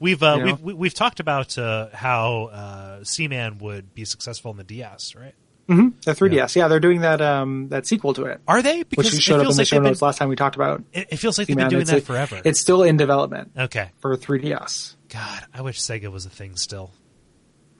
We've 0.00 0.20
uh, 0.20 0.34
You 0.34 0.38
know? 0.40 0.44
we've 0.46 0.60
we- 0.62 0.74
we've 0.74 0.94
talked 0.94 1.20
about 1.20 1.56
uh, 1.58 1.90
how 1.92 2.46
uh, 2.46 3.04
Seaman 3.04 3.58
would 3.58 3.94
be 3.94 4.04
successful 4.04 4.50
in 4.50 4.56
the 4.56 4.64
DS, 4.64 5.14
right? 5.14 5.34
The 5.70 6.12
3DS, 6.12 6.56
yeah. 6.56 6.68
they're 6.68 6.80
doing 6.80 7.00
that 7.02 7.20
um 7.20 7.68
that 7.68 7.86
sequel 7.86 8.12
to 8.14 8.24
it, 8.24 8.40
Are 8.48 8.60
they? 8.62 8.78
which 8.80 8.88
Because 8.90 9.12
you 9.12 9.18
it 9.18 9.22
showed 9.22 9.34
up 9.36 9.40
in 9.40 9.46
feels 9.46 9.56
the 9.56 9.60
like 9.60 9.66
show 9.68 9.76
they've 9.82 9.92
been, 9.98 10.06
last 10.06 10.18
time 10.18 10.28
we 10.28 10.36
talked 10.36 10.56
about. 10.56 10.82
it, 10.92 11.08
it 11.12 11.16
feels 11.16 11.38
like 11.38 11.46
they've 11.48 11.56
been 11.56 11.68
doing 11.68 11.82
it's 11.82 11.90
that 11.90 12.02
forever. 12.04 12.40
It's 12.44 12.58
still 12.60 12.82
in 12.82 12.96
development 12.96 13.52
okay. 13.56 13.90
for 14.00 14.16
3DS. 14.16 14.96
God, 15.08 15.44
I 15.54 15.62
wish 15.62 15.80
Sega 15.80 16.10
was 16.10 16.26
a 16.26 16.30
thing 16.30 16.56
still. 16.56 16.90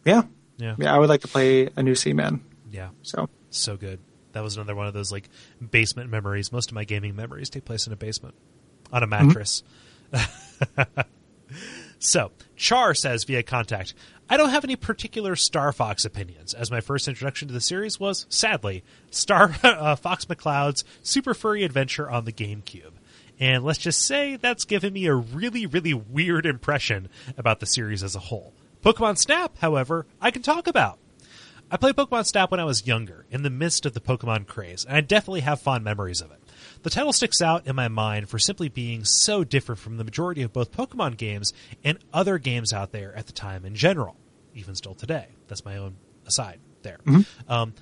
Yeah, 0.05 0.23
Yeah. 0.59 0.77
yeah. 0.79 0.95
I 0.95 0.99
would 0.99 1.09
like 1.09 1.21
to 1.23 1.29
play 1.29 1.69
a 1.77 1.83
new 1.83 1.95
Seaman. 1.95 2.43
Yeah. 2.71 2.91
So 3.03 3.29
So 3.51 3.77
good. 3.77 4.01
That 4.33 4.43
was 4.45 4.57
another 4.57 4.77
one 4.77 4.87
of 4.87 4.95
those 4.95 5.11
like 5.11 5.29
basement 5.71 6.11
memories. 6.11 6.53
Most 6.53 6.71
of 6.71 6.75
my 6.77 6.85
gaming 6.85 7.17
memories 7.17 7.51
take 7.51 7.65
place 7.65 7.87
in 7.89 7.93
a 7.93 7.97
basement 7.97 8.35
on 8.93 9.03
a 9.03 9.07
mattress. 9.07 9.63
so, 12.01 12.33
Char 12.57 12.95
says 12.95 13.25
via 13.25 13.43
contact, 13.43 13.93
I 14.29 14.39
don't 14.39 14.51
have 14.51 14.65
any 14.65 14.75
particular 14.75 15.37
Star 15.37 15.71
Fox 15.71 16.07
opinions, 16.07 16.55
as 16.55 16.71
my 16.71 16.81
first 16.81 17.07
introduction 17.07 17.47
to 17.49 17.55
the 17.55 17.61
series 17.61 18.01
was, 18.01 18.27
sadly, 18.31 18.83
Star 19.11 19.55
uh, 19.63 19.97
Fox 19.97 20.25
McCloud's 20.25 20.83
Super 21.03 21.35
Furry 21.35 21.63
Adventure 21.63 22.09
on 22.09 22.25
the 22.25 22.33
GameCube. 22.33 22.93
And 23.39 23.65
let's 23.65 23.79
just 23.79 24.01
say 24.01 24.37
that's 24.37 24.65
given 24.65 24.95
me 24.95 25.07
a 25.07 25.15
really, 25.15 25.67
really 25.67 25.93
weird 25.93 26.47
impression 26.47 27.11
about 27.37 27.61
the 27.61 27.67
series 27.67 28.03
as 28.03 28.17
a 28.17 28.21
whole. 28.21 28.55
Pokemon 28.83 29.19
Snap, 29.19 29.59
however, 29.59 30.07
I 30.23 30.31
can 30.31 30.43
talk 30.43 30.67
about. 30.67 30.99
I 31.71 31.77
played 31.77 31.97
Pokemon 31.97 32.25
Snap 32.25 32.51
when 32.51 32.61
I 32.61 32.65
was 32.65 32.87
younger, 32.87 33.27
in 33.31 33.43
the 33.43 33.51
midst 33.51 33.85
of 33.85 33.93
the 33.93 34.01
Pokemon 34.01 34.47
craze, 34.47 34.87
and 34.87 34.97
I 34.97 35.03
definitely 35.03 35.41
have 35.41 35.61
fond 35.61 35.85
memories 35.85 36.23
of 36.23 36.31
it. 36.33 36.40
The 36.83 36.91
title 36.91 37.13
sticks 37.13 37.41
out 37.41 37.67
in 37.67 37.77
my 37.77 37.89
mind 37.89 38.29
for 38.29 38.39
simply 38.39 38.69
being 38.69 39.05
so 39.05 39.45
different 39.45 39.81
from 39.81 39.97
the 39.97 40.05
majority 40.05 40.43
of 40.43 40.53
both 40.53 40.73
Pokemon 40.73 41.17
games 41.17 41.53
and 41.85 41.99
other 42.13 42.39
games 42.39 42.73
out 42.73 42.93
there 42.93 43.15
at 43.17 43.27
the 43.27 43.33
time 43.33 43.65
in 43.65 43.75
general, 43.75 44.17
even 44.55 44.75
still 44.75 44.95
today. 44.95 45.27
That's 45.49 45.65
my 45.65 45.77
own 45.77 45.97
aside 46.27 46.61
there. 46.83 46.99
Um, 47.49 47.75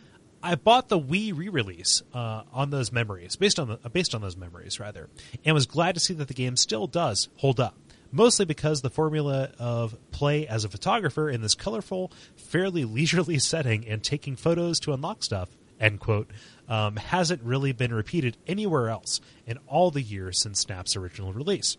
I 0.43 0.55
bought 0.55 0.89
the 0.89 0.99
Wii 0.99 1.37
re-release 1.37 2.03
uh, 2.15 2.43
on 2.53 2.71
those 2.71 2.93
memories, 2.93 3.37
based 3.37 3.59
on 3.59 3.69
the, 3.69 3.79
uh, 3.85 3.89
based 3.89 4.15
on 4.15 4.21
those 4.21 4.37
memories 4.37 4.79
rather, 4.79 5.09
and 5.45 5.55
was 5.55 5.67
glad 5.67 5.95
to 5.95 6.01
see 6.01 6.15
that 6.15 6.29
the 6.29 6.35
game 6.35 6.57
still 6.57 6.87
does 6.87 7.29
hold 7.37 7.61
up. 7.61 7.77
Mostly 8.11 8.47
because 8.47 8.81
the 8.81 8.89
formula 8.89 9.51
of 9.59 9.95
play 10.13 10.47
as 10.47 10.65
a 10.65 10.69
photographer 10.69 11.29
in 11.29 11.43
this 11.43 11.55
colorful, 11.55 12.11
fairly 12.37 12.85
leisurely 12.87 13.39
setting 13.39 13.87
and 13.87 14.03
taking 14.03 14.37
photos 14.37 14.79
to 14.81 14.93
unlock 14.93 15.23
stuff 15.23 15.51
end 15.81 16.01
quote 16.01 16.31
um, 16.69 16.97
hasn't 16.97 17.43
really 17.43 17.73
been 17.73 17.93
repeated 17.93 18.37
anywhere 18.47 18.89
else 18.89 19.21
in 19.47 19.59
all 19.67 19.91
the 19.91 20.03
years 20.03 20.43
since 20.43 20.61
Snap's 20.61 20.97
original 20.97 21.33
release. 21.33 21.77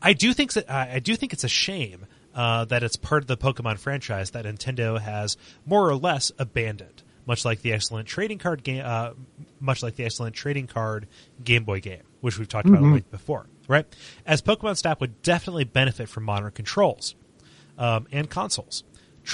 I 0.00 0.14
do 0.14 0.32
think 0.32 0.54
that 0.54 0.70
I 0.70 0.98
do 0.98 1.14
think 1.14 1.32
it's 1.32 1.44
a 1.44 1.48
shame 1.48 2.06
uh, 2.34 2.64
that 2.64 2.82
it's 2.82 2.96
part 2.96 3.22
of 3.22 3.28
the 3.28 3.36
Pokemon 3.36 3.78
franchise 3.78 4.30
that 4.30 4.44
Nintendo 4.44 4.98
has 4.98 5.36
more 5.64 5.88
or 5.88 5.94
less 5.94 6.32
abandoned. 6.38 7.02
much 7.26 7.44
like 7.44 7.62
the 7.62 7.72
excellent 7.72 8.08
trading 8.08 8.38
card 8.38 8.62
game, 8.64 8.82
uh, 8.84 9.12
much 9.60 9.82
like 9.82 9.96
the 9.96 10.04
excellent 10.04 10.34
trading 10.34 10.66
card 10.66 11.06
Game 11.42 11.64
Boy 11.64 11.80
game, 11.80 12.02
which 12.20 12.38
we've 12.38 12.48
talked 12.48 12.68
about 12.68 12.82
like 12.82 13.10
before, 13.10 13.46
right? 13.68 13.86
As 14.26 14.42
Pokemon 14.42 14.76
Snap 14.76 15.00
would 15.00 15.22
definitely 15.22 15.64
benefit 15.64 16.08
from 16.08 16.24
modern 16.24 16.50
controls 16.50 17.14
um, 17.78 18.06
and 18.10 18.28
consoles. 18.28 18.82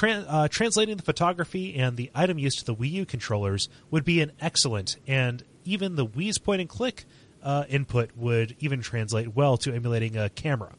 Uh, 0.03 0.49
translating 0.49 0.97
the 0.97 1.03
photography 1.03 1.77
and 1.77 1.97
the 1.97 2.11
item 2.15 2.39
use 2.39 2.57
to 2.57 2.65
the 2.65 2.75
Wii 2.75 2.91
U 2.93 3.07
controllers 3.07 3.69
would 3.91 4.05
be 4.05 4.21
an 4.21 4.33
excellent, 4.41 4.97
and 5.07 5.43
even 5.65 5.97
the 5.97 6.07
Wii's 6.07 6.39
point 6.39 6.61
and 6.61 6.69
click 6.69 7.05
uh, 7.43 7.65
input 7.69 8.11
would 8.17 8.57
even 8.61 8.81
translate 8.81 9.35
well 9.35 9.57
to 9.59 9.73
emulating 9.73 10.17
a 10.17 10.29
camera. 10.29 10.75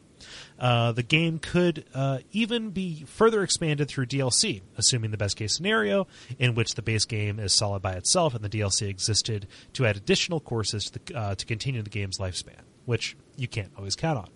Uh, 0.58 0.92
the 0.92 1.02
game 1.02 1.38
could 1.38 1.84
uh, 1.94 2.18
even 2.32 2.70
be 2.70 3.04
further 3.04 3.42
expanded 3.42 3.88
through 3.88 4.06
DLC, 4.06 4.60
assuming 4.76 5.10
the 5.10 5.16
best 5.16 5.36
case 5.36 5.56
scenario, 5.56 6.06
in 6.38 6.54
which 6.54 6.74
the 6.74 6.82
base 6.82 7.04
game 7.06 7.38
is 7.38 7.54
solid 7.54 7.80
by 7.80 7.92
itself 7.92 8.34
and 8.34 8.44
the 8.44 8.48
DLC 8.48 8.88
existed 8.88 9.46
to 9.72 9.86
add 9.86 9.96
additional 9.96 10.40
courses 10.40 10.90
to, 10.90 10.98
the, 10.98 11.16
uh, 11.16 11.34
to 11.34 11.46
continue 11.46 11.82
the 11.82 11.90
game's 11.90 12.18
lifespan, 12.18 12.60
which 12.84 13.16
you 13.36 13.48
can't 13.48 13.72
always 13.76 13.96
count 13.96 14.18
on. 14.18 14.28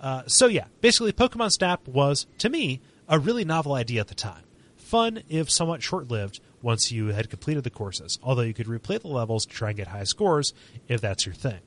Uh, 0.00 0.22
so, 0.26 0.46
yeah, 0.46 0.66
basically, 0.80 1.12
Pokemon 1.12 1.50
Snap 1.50 1.86
was, 1.88 2.26
to 2.38 2.48
me, 2.48 2.80
a 3.08 3.18
really 3.18 3.44
novel 3.44 3.74
idea 3.74 4.00
at 4.00 4.08
the 4.08 4.14
time. 4.14 4.44
Fun, 4.76 5.22
if 5.28 5.50
somewhat 5.50 5.82
short 5.82 6.10
lived, 6.10 6.40
once 6.62 6.90
you 6.90 7.08
had 7.08 7.28
completed 7.30 7.64
the 7.64 7.70
courses, 7.70 8.18
although 8.22 8.42
you 8.42 8.54
could 8.54 8.66
replay 8.66 9.00
the 9.00 9.08
levels 9.08 9.44
to 9.46 9.54
try 9.54 9.68
and 9.70 9.76
get 9.76 9.88
high 9.88 10.04
scores 10.04 10.52
if 10.88 11.00
that's 11.00 11.26
your 11.26 11.34
thing. 11.34 11.60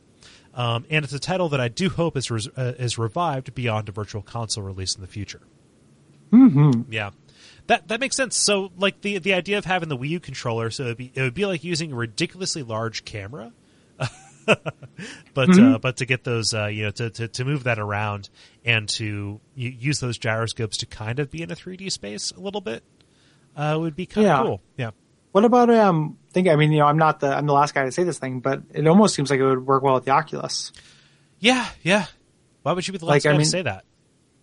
Um, 0.54 0.86
and 0.90 1.06
it's 1.06 1.14
a 1.14 1.20
title 1.20 1.50
that 1.50 1.62
I 1.62 1.68
do 1.68 1.90
hope 1.90 2.18
is 2.18 2.32
res- 2.32 2.48
uh, 2.58 2.74
is 2.80 2.98
revived 2.98 3.54
beyond 3.54 3.90
a 3.90 3.92
virtual 3.92 4.24
console 4.24 4.64
release 4.64 4.96
in 4.96 5.02
the 5.02 5.08
future. 5.08 5.42
Mm-hmm. 6.32 6.92
Yeah, 6.92 7.12
that 7.68 7.88
that 7.90 8.00
makes 8.00 8.16
sense. 8.16 8.36
So, 8.36 8.72
like 8.76 9.02
the 9.02 9.20
the 9.20 9.36
idea 9.36 9.60
of 9.60 9.66
having 9.66 9.88
the 9.88 9.98
Wii 9.98 10.10
U 10.10 10.20
controller, 10.20 10.72
so 10.72 10.84
it'd 10.84 10.98
be, 10.98 11.12
it 11.14 11.22
would 11.22 11.36
be 11.36 11.46
like 11.46 11.64
using 11.64 11.92
a 11.92 11.96
ridiculously 11.96 12.64
large 12.64 13.06
camera, 13.06 13.54
but 15.34 15.60
uh, 15.60 15.78
but 15.80 15.98
to 15.98 16.06
get 16.06 16.24
those, 16.24 16.54
uh, 16.54 16.68
you 16.68 16.84
know, 16.86 16.92
to, 16.92 17.10
to 17.10 17.28
to 17.28 17.46
move 17.46 17.66
that 17.66 17.80
around 17.80 18.30
and 18.66 18.88
to 18.90 19.40
use 19.56 20.00
those 20.00 20.18
gyroscopes 20.18 20.78
to 20.78 20.86
kind 20.86 21.20
of 21.20 21.30
be 21.30 21.42
in 21.42 21.52
a 21.52 21.56
3D 21.56 21.92
space 21.92 22.32
a 22.32 22.40
little 22.40 22.62
bit, 22.62 22.84
uh, 23.56 23.78
would 23.80 23.96
be 23.96 24.06
kind 24.06 24.28
of 24.28 24.46
cool. 24.46 24.62
Yeah. 24.78 24.92
What 25.34 25.46
about 25.46 25.70
um? 25.70 26.18
Think 26.32 26.48
I 26.48 26.56
mean, 26.56 26.72
you 26.72 26.80
know, 26.80 26.86
I'm 26.86 26.98
not 26.98 27.20
the 27.20 27.28
I'm 27.36 27.46
the 27.46 27.54
last 27.54 27.76
guy 27.76 27.84
to 27.86 27.92
say 27.92 28.04
this 28.04 28.18
thing, 28.20 28.40
but 28.40 28.62
it 28.74 28.88
almost 28.88 29.14
seems 29.16 29.30
like 29.30 29.40
it 29.40 29.46
would 29.46 29.66
work 29.66 29.84
well 29.84 29.96
with 29.96 30.06
the 30.06 30.12
Oculus 30.12 30.72
Yeah, 31.40 31.68
yeah. 31.84 32.06
Why 32.64 32.74
would 32.74 32.88
you 32.88 32.92
be 32.92 32.98
the 32.98 33.06
Like, 33.06 33.24
last 33.24 33.26
I 33.26 33.30
guy 33.30 33.38
mean- 33.38 33.46
to 33.46 33.50
say 33.50 33.62
that? 33.64 33.84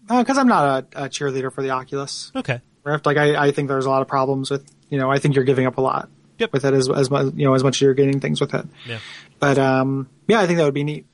because 0.06 0.36
I'm 0.36 0.48
not 0.48 0.84
a, 0.94 1.04
a 1.04 1.08
cheerleader 1.08 1.50
for 1.50 1.62
the 1.62 1.70
Oculus 1.70 2.30
Okay. 2.36 2.60
Rift. 2.84 3.06
Like 3.06 3.16
I, 3.16 3.46
I 3.46 3.50
think 3.52 3.68
there's 3.68 3.86
a 3.86 3.90
lot 3.90 4.02
of 4.02 4.08
problems 4.08 4.50
with 4.50 4.70
you 4.90 4.98
know 4.98 5.10
I 5.10 5.18
think 5.18 5.34
you're 5.34 5.44
giving 5.44 5.66
up 5.66 5.78
a 5.78 5.80
lot 5.80 6.10
Yep. 6.38 6.52
with 6.52 6.64
it 6.64 6.74
as 6.74 6.90
as 6.90 7.10
mu- 7.10 7.32
you 7.34 7.46
know 7.46 7.54
as 7.54 7.62
much 7.62 7.76
as 7.76 7.80
you're 7.82 7.94
gaining 7.94 8.20
things 8.20 8.40
with 8.40 8.54
it. 8.54 8.66
Yeah. 8.86 8.98
But 9.38 9.58
um, 9.58 10.08
yeah, 10.26 10.40
I 10.40 10.46
think 10.46 10.58
that 10.58 10.64
would 10.64 10.74
be 10.74 10.84
neat. 10.84 11.06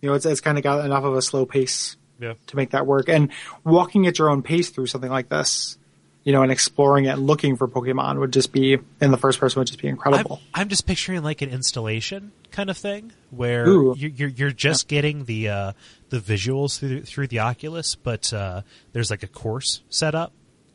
You 0.00 0.08
know, 0.08 0.14
it's 0.14 0.26
it's 0.26 0.40
kind 0.40 0.56
of 0.58 0.64
got 0.64 0.84
enough 0.84 1.04
of 1.04 1.14
a 1.14 1.22
slow 1.22 1.44
pace 1.46 1.96
Yeah. 2.20 2.34
to 2.48 2.56
make 2.56 2.70
that 2.70 2.86
work, 2.86 3.08
and 3.08 3.30
walking 3.64 4.06
at 4.06 4.18
your 4.18 4.30
own 4.30 4.42
pace 4.42 4.70
through 4.70 4.86
something 4.86 5.10
like 5.10 5.28
this, 5.28 5.76
you 6.24 6.32
know, 6.32 6.42
and 6.42 6.52
exploring 6.52 7.06
it 7.06 7.10
and 7.10 7.26
looking 7.26 7.56
for 7.56 7.66
Pokemon 7.68 8.18
would 8.20 8.32
just 8.32 8.52
be 8.52 8.78
in 9.00 9.10
the 9.10 9.16
first 9.18 9.40
person 9.40 9.60
would 9.60 9.66
just 9.66 9.80
be 9.80 9.88
I'm, 9.88 9.94
incredible. 9.94 10.40
I'm 10.54 10.68
just 10.68 10.86
picturing 10.86 11.22
like 11.22 11.42
an 11.42 11.50
installation 11.50 12.32
kind 12.50 12.70
of 12.70 12.76
thing 12.78 13.12
where 13.30 13.66
Ooh. 13.66 13.94
you're, 13.96 14.10
you're 14.10 14.28
you're 14.28 14.50
just 14.52 14.88
getting 14.88 15.24
the 15.24 15.48
uh, 15.48 15.72
the 16.10 16.18
visuals 16.18 16.78
through 16.78 17.02
through 17.02 17.26
the 17.28 17.40
Oculus, 17.40 17.94
but 17.96 18.32
uh, 18.32 18.62
there's 18.92 19.10
like 19.10 19.22
a 19.22 19.28
course 19.28 19.82
set 19.90 20.14
up 20.14 20.32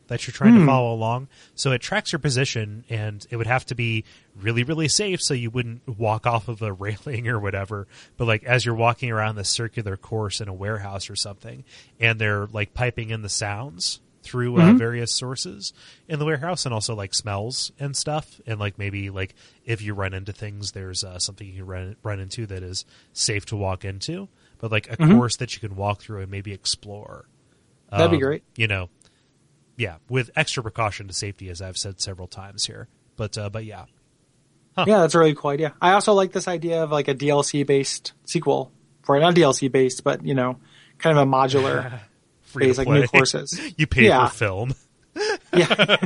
that 0.08 0.26
you're 0.26 0.32
trying 0.32 0.54
to 0.54 0.64
follow 0.66 0.92
along. 0.94 1.28
So 1.54 1.72
it 1.72 1.80
tracks 1.80 2.12
your 2.12 2.18
position, 2.20 2.84
and 2.88 3.26
it 3.30 3.36
would 3.36 3.46
have 3.46 3.66
to 3.66 3.74
be 3.74 4.04
really 4.40 4.62
really 4.64 4.88
safe, 4.88 5.20
so 5.22 5.34
you 5.34 5.50
wouldn't 5.50 5.86
walk 5.98 6.26
off 6.26 6.48
of 6.48 6.62
a 6.62 6.72
railing 6.84 7.28
or 7.28 7.38
whatever. 7.40 7.86
But 8.16 8.26
like 8.26 8.44
as 8.44 8.64
you're 8.64 8.74
walking 8.74 9.10
around 9.10 9.36
the 9.36 9.44
circular 9.44 9.96
course 9.96 10.40
in 10.40 10.48
a 10.48 10.54
warehouse 10.54 11.10
or 11.10 11.16
something, 11.16 11.64
and 12.00 12.18
they're 12.20 12.46
like 12.46 12.74
piping 12.74 13.10
in 13.10 13.22
the 13.22 13.28
sounds 13.28 14.00
through 14.22 14.60
uh, 14.60 14.72
various 14.72 15.14
sources 15.14 15.72
in 16.08 16.18
the 16.18 16.24
warehouse 16.24 16.64
and 16.66 16.74
also 16.74 16.96
like 16.96 17.14
smells 17.14 17.70
and 17.78 17.96
stuff 17.96 18.40
and 18.44 18.58
like 18.58 18.76
maybe 18.76 19.08
like 19.08 19.36
if 19.64 19.80
you 19.80 19.94
run 19.94 20.12
into 20.12 20.32
things 20.32 20.72
there's 20.72 21.04
uh, 21.04 21.16
something 21.16 21.46
you 21.46 21.54
can 21.58 21.66
run 21.66 21.96
run 22.02 22.18
into 22.18 22.44
that 22.44 22.60
is 22.60 22.84
safe 23.12 23.46
to 23.46 23.54
walk 23.54 23.84
into 23.84 24.28
but 24.58 24.72
like 24.72 24.90
a 24.90 24.96
course 24.96 25.36
that 25.36 25.54
you 25.54 25.60
can 25.60 25.76
walk 25.76 26.00
through 26.00 26.22
and 26.22 26.28
maybe 26.28 26.52
explore 26.52 27.26
That'd 27.92 28.10
be 28.10 28.16
Um, 28.16 28.20
great. 28.22 28.42
you 28.56 28.66
know 28.66 28.88
yeah 29.76 29.96
with 30.08 30.30
extra 30.36 30.62
precaution 30.62 31.06
to 31.08 31.12
safety 31.14 31.48
as 31.50 31.60
i've 31.62 31.76
said 31.76 32.00
several 32.00 32.26
times 32.28 32.64
here 32.66 32.88
but 33.16 33.36
uh, 33.38 33.48
but 33.50 33.64
yeah 33.64 33.84
Yeah, 34.78 35.00
that's 35.00 35.14
a 35.14 35.18
really 35.18 35.34
cool 35.34 35.50
idea. 35.52 35.72
I 35.80 35.92
also 35.92 36.12
like 36.12 36.32
this 36.32 36.46
idea 36.48 36.82
of 36.82 36.90
like 36.92 37.08
a 37.08 37.14
DLC 37.14 37.64
based 37.66 38.12
sequel 38.26 38.70
for 39.04 39.16
it. 39.16 39.20
Not 39.20 39.34
DLC 39.34 39.72
based, 39.72 40.04
but 40.04 40.22
you 40.22 40.34
know, 40.34 40.58
kind 40.98 41.16
of 41.16 41.26
a 41.26 41.30
modular 41.30 42.00
free 42.42 42.66
base, 42.66 42.76
like 42.76 42.86
new 42.86 43.06
courses. 43.06 43.58
you 43.78 43.86
pay 43.86 44.04
Yeah. 44.08 44.28
for 44.28 44.34
film 44.36 44.74
yeah. 45.54 45.96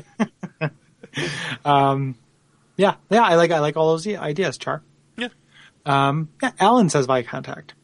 um, 1.64 2.14
yeah, 2.76 2.94
yeah. 3.10 3.22
I 3.22 3.34
like 3.34 3.50
I 3.50 3.58
like 3.58 3.76
all 3.76 3.90
those 3.90 4.06
ideas, 4.06 4.56
Char. 4.56 4.82
yeah 5.16 5.28
Um, 5.84 6.28
yeah, 6.40 6.52
Alan 6.60 6.88
says 6.90 7.06
via 7.06 7.24
contact. 7.24 7.74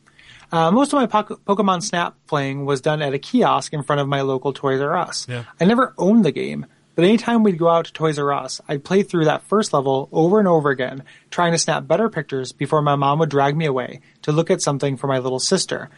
Uh, 0.56 0.70
most 0.70 0.90
of 0.90 0.98
my 0.98 1.06
Poc- 1.06 1.38
Pokemon 1.44 1.82
Snap 1.82 2.16
playing 2.26 2.64
was 2.64 2.80
done 2.80 3.02
at 3.02 3.12
a 3.12 3.18
kiosk 3.18 3.74
in 3.74 3.82
front 3.82 4.00
of 4.00 4.08
my 4.08 4.22
local 4.22 4.54
Toys 4.54 4.80
R 4.80 4.96
Us. 4.96 5.26
Yeah. 5.28 5.44
I 5.60 5.66
never 5.66 5.92
owned 5.98 6.24
the 6.24 6.32
game, 6.32 6.64
but 6.94 7.04
anytime 7.04 7.42
we'd 7.42 7.58
go 7.58 7.68
out 7.68 7.84
to 7.84 7.92
Toys 7.92 8.18
R 8.18 8.32
Us, 8.32 8.62
I'd 8.66 8.82
play 8.82 9.02
through 9.02 9.26
that 9.26 9.42
first 9.42 9.74
level 9.74 10.08
over 10.12 10.38
and 10.38 10.48
over 10.48 10.70
again, 10.70 11.02
trying 11.30 11.52
to 11.52 11.58
snap 11.58 11.86
better 11.86 12.08
pictures 12.08 12.52
before 12.52 12.80
my 12.80 12.96
mom 12.96 13.18
would 13.18 13.28
drag 13.28 13.54
me 13.54 13.66
away 13.66 14.00
to 14.22 14.32
look 14.32 14.50
at 14.50 14.62
something 14.62 14.96
for 14.96 15.08
my 15.08 15.18
little 15.18 15.40
sister. 15.40 15.90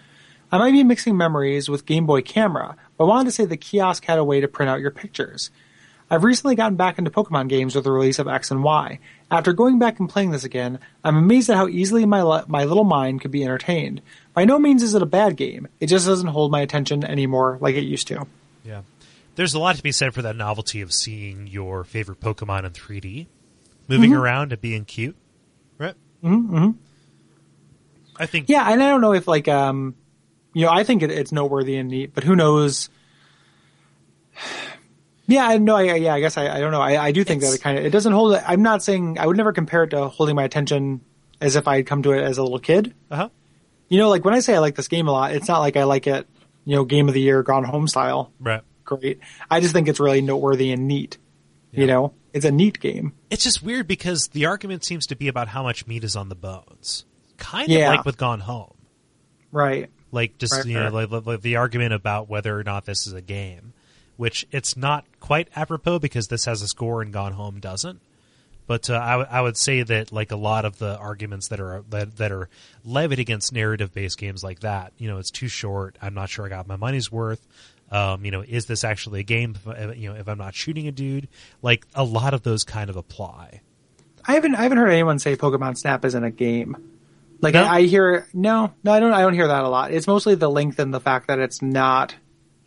I 0.51 0.59
might 0.59 0.73
be 0.73 0.83
mixing 0.83 1.17
memories 1.17 1.69
with 1.69 1.87
Game 1.87 2.07
Boy 2.07 2.23
Camera, 2.23 2.75
but 2.97 3.05
I 3.05 3.07
wanted 3.07 3.27
to 3.27 3.31
say 3.31 3.45
the 3.45 3.57
kiosk 3.57 4.07
had 4.07 4.19
a 4.19 4.25
way 4.25 4.41
to 4.41 4.49
print 4.49 4.71
out 4.71 4.81
your 4.81 4.91
pictures. 4.91 5.53
I've 6.11 6.25
recently 6.25 6.55
gotten 6.55 6.77
back 6.77 6.99
into 6.99 7.11
Pokemon 7.11 7.49
games 7.49 7.75
with 7.75 7.85
the 7.85 7.93
release 7.93 8.19
of 8.19 8.27
X 8.27 8.51
and 8.51 8.65
Y. 8.65 8.99
After 9.31 9.53
going 9.53 9.79
back 9.79 10.01
and 10.01 10.09
playing 10.09 10.31
this 10.31 10.43
again, 10.43 10.79
I'm 11.05 11.17
amazed 11.19 11.51
at 11.51 11.57
how 11.57 11.69
easily 11.69 12.07
my 12.07 12.23
li- 12.23 12.45
my 12.49 12.65
little 12.65 12.85
mind 12.85 13.21
could 13.21 13.31
be 13.31 13.45
entertained. 13.45 14.01
By 14.39 14.45
no 14.45 14.57
means 14.57 14.85
is 14.85 14.95
it 14.95 15.03
a 15.03 15.07
bad 15.07 15.35
game. 15.37 15.67
It 15.81 15.89
just 15.89 16.07
doesn't 16.07 16.29
hold 16.29 16.53
my 16.53 16.61
attention 16.61 17.03
anymore 17.03 17.59
like 17.61 17.75
it 17.75 17.81
used 17.83 18.07
to. 18.07 18.25
Yeah. 18.65 18.83
There's 19.35 19.53
a 19.55 19.59
lot 19.59 19.75
to 19.75 19.83
be 19.83 19.91
said 19.91 20.15
for 20.15 20.23
that 20.23 20.37
novelty 20.37 20.81
of 20.81 20.93
seeing 20.93 21.49
your 21.49 21.83
favorite 21.83 22.21
Pokemon 22.21 22.65
in 22.65 22.71
3D, 22.71 23.27
moving 23.89 24.11
Mm-hmm. 24.13 24.21
around 24.21 24.53
and 24.53 24.61
being 24.61 24.85
cute. 24.85 25.17
Right? 25.77 25.97
Mm-hmm. 26.23 26.71
I 28.17 28.27
think. 28.27 28.49
Yeah, 28.49 28.71
and 28.71 28.81
I 28.81 28.89
don't 28.91 29.01
know 29.01 29.13
if 29.13 29.27
like 29.27 29.49
um, 29.49 29.97
you 30.53 30.67
know, 30.67 30.71
I 30.71 30.85
think 30.85 31.03
it, 31.03 31.11
it's 31.11 31.33
noteworthy 31.33 31.75
and 31.75 31.89
neat, 31.91 32.15
but 32.15 32.23
who 32.23 32.37
knows? 32.37 32.91
Yeah, 35.31 35.47
I 35.47 35.59
know. 35.59 35.75
I, 35.77 35.97
yeah, 35.97 36.15
I 36.15 36.21
guess 36.21 36.39
I, 36.39 36.49
I 36.49 36.59
don't 36.61 36.71
know. 36.73 36.81
I, 36.81 37.07
I 37.07 37.13
do 37.13 37.23
think 37.23 37.43
It's- 37.43 37.53
that 37.55 37.59
it 37.61 37.63
kind 37.63 37.77
of 37.79 37.85
it 37.85 37.91
doesn't 37.91 38.13
hold. 38.13 38.35
I'm 38.37 38.63
not 38.63 38.83
saying 38.85 39.19
I 39.19 39.27
would 39.27 39.37
never 39.37 39.53
compare 39.53 39.83
it 39.83 39.89
to 39.91 40.09
holding 40.09 40.37
my 40.37 40.45
attention 40.45 41.01
as 41.41 41.55
if 41.57 41.67
I 41.69 41.77
had 41.77 41.87
come 41.87 42.03
to 42.05 42.13
it 42.13 42.23
as 42.23 42.39
a 42.39 42.43
little 42.45 42.59
kid. 42.61 42.95
Uh-huh. 43.11 43.29
You 43.89 43.99
know, 43.99 44.09
like 44.09 44.25
when 44.25 44.35
I 44.35 44.41
say 44.41 44.55
I 44.55 44.59
like 44.59 44.75
this 44.75 44.89
game 44.89 45.09
a 45.09 45.13
lot, 45.13 45.33
it's 45.33 45.49
not 45.49 45.61
like 45.61 45.77
I 45.77 45.85
like 45.85 46.07
it, 46.07 46.27
you 46.65 46.77
know, 46.77 46.85
game 46.85 47.09
of 47.09 47.15
the 47.15 47.21
year, 47.21 47.43
gone 47.43 47.65
home 47.65 47.89
style. 47.89 48.33
Right. 48.39 48.63
Great. 48.85 49.21
I 49.51 49.61
just 49.61 49.73
think 49.73 49.89
it's 49.89 50.01
really 50.01 50.21
noteworthy 50.21 50.73
and 50.73 50.87
neat. 50.89 51.19
You 51.71 51.87
know, 51.87 52.15
it's 52.33 52.47
a 52.47 52.51
neat 52.51 52.81
game. 52.81 53.13
It's 53.31 53.45
just 53.45 53.63
weird 53.63 53.87
because 53.87 54.29
the 54.29 54.47
argument 54.47 54.85
seems 54.85 55.07
to 55.09 55.17
be 55.17 55.29
about 55.29 55.49
how 55.49 55.63
much 55.63 55.87
meat 55.87 56.03
is 56.03 56.17
on 56.17 56.29
the 56.31 56.35
bones. 56.35 57.05
Kind 57.37 57.69
Yeah. 57.71 57.91
of 57.91 57.97
like 57.99 58.05
with 58.07 58.17
Gone 58.19 58.41
Home. 58.41 58.75
Right. 59.53 59.91
Like 60.11 60.39
just 60.39 60.53
Right, 60.55 60.65
you 60.67 60.75
know, 60.75 60.85
right. 60.85 60.93
like, 60.93 61.11
like- 61.11 61.27
like 61.27 61.41
the 61.43 61.57
argument 61.57 61.93
about 61.93 62.29
whether 62.29 62.59
or 62.59 62.65
not 62.65 62.87
this 62.87 63.07
is 63.07 63.13
a 63.13 63.21
game, 63.21 63.75
which 64.17 64.47
it's 64.51 64.77
not 64.77 65.05
quite 65.21 65.49
apropos 65.55 65.99
because 65.99 66.29
this 66.29 66.47
has 66.47 66.63
a 66.63 66.69
score 66.69 67.03
and 67.03 67.13
Gone 67.13 67.33
Home 67.35 67.61
doesn't. 67.61 68.01
But 68.69 68.89
uh, 68.89 69.01
I, 69.03 69.11
w- 69.13 69.29
I 69.31 69.41
would 69.41 69.57
say 69.57 69.83
that 69.83 70.13
like 70.13 70.31
a 70.31 70.37
lot 70.37 70.65
of 70.65 70.79
the 70.79 70.97
arguments 70.99 71.49
that 71.49 71.59
are 71.59 71.83
that, 71.89 72.19
that 72.19 72.31
are 72.31 72.49
levied 72.85 73.19
against 73.19 73.53
narrative 73.53 73.93
based 73.93 74.19
games 74.19 74.45
like 74.45 74.61
that, 74.61 74.93
you 74.99 75.09
know, 75.09 75.19
it's 75.19 75.31
too 75.33 75.49
short. 75.49 75.97
I'm 76.01 76.15
not 76.15 76.29
sure 76.29 76.47
I 76.47 76.51
got 76.51 76.69
my 76.69 76.77
money's 76.77 77.11
worth. 77.11 77.45
Um, 77.91 78.25
you 78.27 78.31
know, 78.31 78.43
is 78.47 78.67
this 78.67 78.85
actually 78.85 79.21
a 79.21 79.25
game? 79.25 79.57
If, 79.57 79.67
I- 79.67 79.93
you 79.95 80.11
know, 80.13 80.15
if 80.17 80.29
I'm 80.29 80.39
not 80.39 80.55
shooting 80.55 80.87
a 80.87 80.93
dude, 80.93 81.27
like 81.63 81.87
a 81.95 82.05
lot 82.05 82.35
of 82.35 82.43
those 82.45 82.63
kind 82.63 82.89
of 82.91 82.97
apply. 82.97 83.63
I 84.27 84.35
haven't 84.35 84.55
I 84.55 84.63
haven't 84.65 84.79
heard 84.79 84.91
anyone 84.91 85.19
say 85.19 85.35
Pokemon 85.37 85.79
Snap 85.79 86.05
isn't 86.05 86.23
a 86.23 86.31
game. 86.31 86.77
Like 87.41 87.55
No? 87.55 87.63
I, 87.65 87.77
I 87.77 87.83
hear 87.83 88.29
no, 88.35 88.75
no, 88.85 88.93
I 88.93 89.01
don't. 89.01 89.13
I 89.15 89.23
don't 89.23 89.33
hear 89.33 89.47
that 89.49 89.65
a 89.65 89.69
lot. 89.69 89.93
It's 89.93 90.07
mostly 90.07 90.35
the 90.35 90.51
length 90.51 90.79
and 90.79 90.93
the 90.93 91.01
fact 91.01 91.29
that 91.29 91.39
it's 91.39 91.63
not 91.63 92.15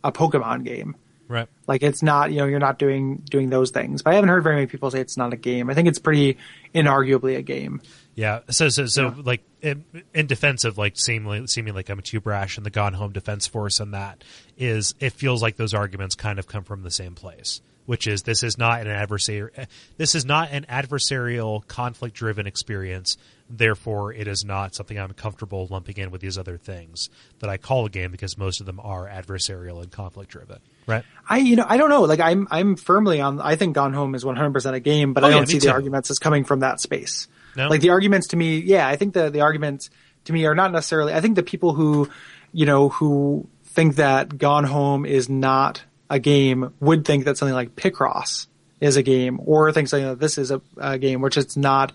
a 0.04 0.12
Pokemon 0.12 0.64
game. 0.64 0.96
Right. 1.32 1.48
Like 1.66 1.82
it's 1.82 2.04
not, 2.04 2.32
you 2.32 2.40
know, 2.40 2.46
you're 2.46 2.60
not 2.60 2.78
doing 2.78 3.24
doing 3.30 3.50
those 3.50 3.72
things. 3.72 4.02
But 4.02 4.12
I 4.12 4.16
haven't 4.16 4.30
heard 4.30 4.44
very 4.44 4.56
many 4.56 4.68
people 4.68 4.92
say 4.92 5.00
it's 5.00 5.16
not 5.16 5.32
a 5.32 5.38
game. 5.38 5.70
I 5.70 5.74
think 5.74 5.88
it's 5.88 6.00
pretty 6.00 6.38
inarguably 6.76 7.38
a 7.38 7.42
game. 7.42 7.82
Yeah. 8.16 8.42
So 8.50 8.68
so 8.68 8.86
so 8.88 9.16
like 9.24 9.42
in, 9.62 9.86
in 10.14 10.28
defense 10.28 10.66
of 10.66 10.78
like 10.78 10.98
seemingly 10.98 11.48
seeming 11.48 11.74
like 11.74 11.88
I'm 11.88 12.02
too 12.02 12.20
brash 12.20 12.58
and 12.58 12.66
the 12.66 12.70
Gone 12.70 12.94
Home 12.94 13.14
Defense 13.14 13.48
Force 13.48 13.80
and 13.80 13.94
that 13.94 14.26
is 14.58 14.94
it 15.00 15.14
feels 15.14 15.42
like 15.42 15.56
those 15.56 15.74
arguments 15.74 16.16
kind 16.16 16.38
of 16.38 16.48
come 16.48 16.66
from 16.66 16.84
the 16.84 16.92
same 16.92 17.16
place. 17.16 17.62
which 17.86 18.08
is 18.08 18.24
this 18.24 18.44
is 18.44 18.58
not 18.58 18.82
an 18.82 18.88
adversary. 18.88 19.52
This 19.98 20.16
is 20.16 20.26
not 20.26 20.50
an 20.52 20.66
adversarial, 20.70 21.68
conflict-driven 21.68 22.48
experience. 22.48 23.18
Therefore, 23.54 24.14
it 24.14 24.28
is 24.28 24.46
not 24.46 24.74
something 24.74 24.98
I'm 24.98 25.12
comfortable 25.14 25.68
lumping 25.70 25.98
in 25.98 26.10
with 26.10 26.22
these 26.22 26.38
other 26.38 26.58
things 26.58 27.10
that 27.40 27.50
I 27.50 27.58
call 27.58 27.86
a 27.86 27.90
game 27.90 28.12
because 28.12 28.38
most 28.38 28.62
of 28.62 28.66
them 28.66 28.80
are 28.80 29.08
adversarial 29.10 29.82
and 29.82 29.92
conflict-driven. 29.92 30.60
Right? 30.88 31.04
I, 31.30 31.40
you 31.40 31.58
know, 31.58 31.66
I 31.68 31.78
don't 31.78 31.90
know. 31.90 32.04
Like 32.04 32.22
I'm, 32.22 32.48
I'm 32.50 32.76
firmly 32.78 33.20
on, 33.20 33.42
I 33.42 33.56
think 33.58 33.76
Gone 33.76 33.94
Home 33.94 34.16
is 34.16 34.24
100% 34.24 34.74
a 34.74 34.80
game, 34.80 35.14
but 35.14 35.24
Oh, 35.24 35.28
I 35.28 35.32
don't 35.32 35.42
me 35.42 35.46
see 35.48 35.60
too. 35.60 35.68
the 35.68 35.74
arguments 35.74 36.10
as 36.10 36.18
coming 36.18 36.46
from 36.46 36.62
that 36.62 36.80
space. 36.80 37.28
No? 37.58 37.68
Like 37.68 37.82
the 37.82 37.90
arguments 37.90 38.28
to 38.30 38.38
me, 38.38 38.60
yeah, 38.60 38.88
I 38.88 38.96
think 38.96 39.14
the, 39.14 39.30
the 39.30 39.42
arguments 39.42 39.90
to 40.26 40.34
me 40.34 40.46
are 40.46 40.56
not 40.56 40.72
necessarily, 40.72 41.14
I 41.14 41.20
think 41.20 41.36
the 41.36 41.44
people 41.44 41.74
who, 41.74 42.10
you 42.54 42.66
know, 42.66 42.90
who 42.90 43.50
think 43.66 43.98
that 43.98 44.38
Gone 44.38 44.64
Home 44.64 45.06
is 45.06 45.30
not 45.30 45.84
a 46.10 46.20
game 46.20 46.74
would 46.80 47.06
think 47.06 47.26
that 47.26 47.38
something 47.38 47.56
like 47.56 47.76
Picross 47.76 48.48
is 48.80 48.98
a 48.98 49.04
game 49.04 49.40
or 49.46 49.72
think 49.72 49.88
something 49.88 50.08
that 50.08 50.20
this 50.20 50.38
is 50.38 50.52
a, 50.52 50.62
a 50.78 50.98
game, 50.98 51.22
which 51.22 51.38
it's 51.38 51.56
not 51.58 51.94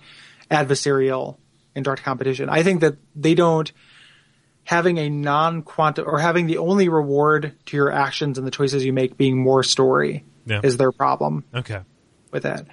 adversarial 0.50 1.36
in 1.76 1.82
direct 1.84 2.02
competition. 2.02 2.48
I 2.48 2.62
think 2.64 2.80
that 2.80 2.96
they 3.14 3.34
don't, 3.34 3.70
having 4.64 4.98
a 4.98 5.08
non-quantum 5.08 6.04
or 6.08 6.18
having 6.18 6.46
the 6.48 6.58
only 6.58 6.88
reward 6.88 7.52
to 7.66 7.76
your 7.76 7.92
actions 7.92 8.36
and 8.38 8.44
the 8.46 8.50
choices 8.50 8.84
you 8.84 8.92
make 8.92 9.16
being 9.16 9.38
more 9.38 9.62
story 9.62 10.24
Yeah. 10.44 10.60
is 10.64 10.76
their 10.76 10.90
problem 10.90 11.44
Okay. 11.54 11.80
with 12.32 12.42
that. 12.42 12.66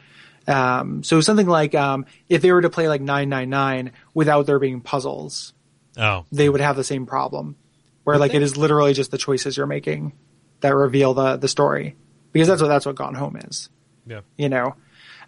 Um, 0.48 1.03
so 1.03 1.22
something 1.22 1.48
like 1.48 1.75
um, 1.75 2.05
if 2.29 2.41
they 2.41 2.51
were 2.51 2.62
to 2.62 2.69
play 2.69 2.88
like 2.89 3.01
999 3.01 3.91
without 4.13 4.45
there 4.48 4.57
being 4.60 4.81
puzzles, 4.81 5.53
Oh, 5.95 6.25
they 6.31 6.50
would 6.50 6.60
have 6.62 6.75
the 6.75 6.83
same 6.83 7.05
problem, 7.05 7.55
where 8.03 8.15
Would 8.15 8.19
like 8.22 8.31
they? 8.31 8.38
it 8.38 8.41
is 8.43 8.57
literally 8.57 8.93
just 8.93 9.12
the 9.12 9.19
choices 9.19 9.55
you're 9.57 9.67
making 9.67 10.13
that 10.62 10.74
reveal 10.75 11.13
the 11.13 11.38
the 11.38 11.48
story, 11.48 11.95
because 12.31 12.48
that's 12.48 12.62
what 12.63 12.67
that's 12.69 12.86
what 12.88 12.95
Gone 12.95 13.13
Home 13.13 13.36
is, 13.38 13.69
yeah. 14.07 14.22
you 14.36 14.50
know. 14.50 14.75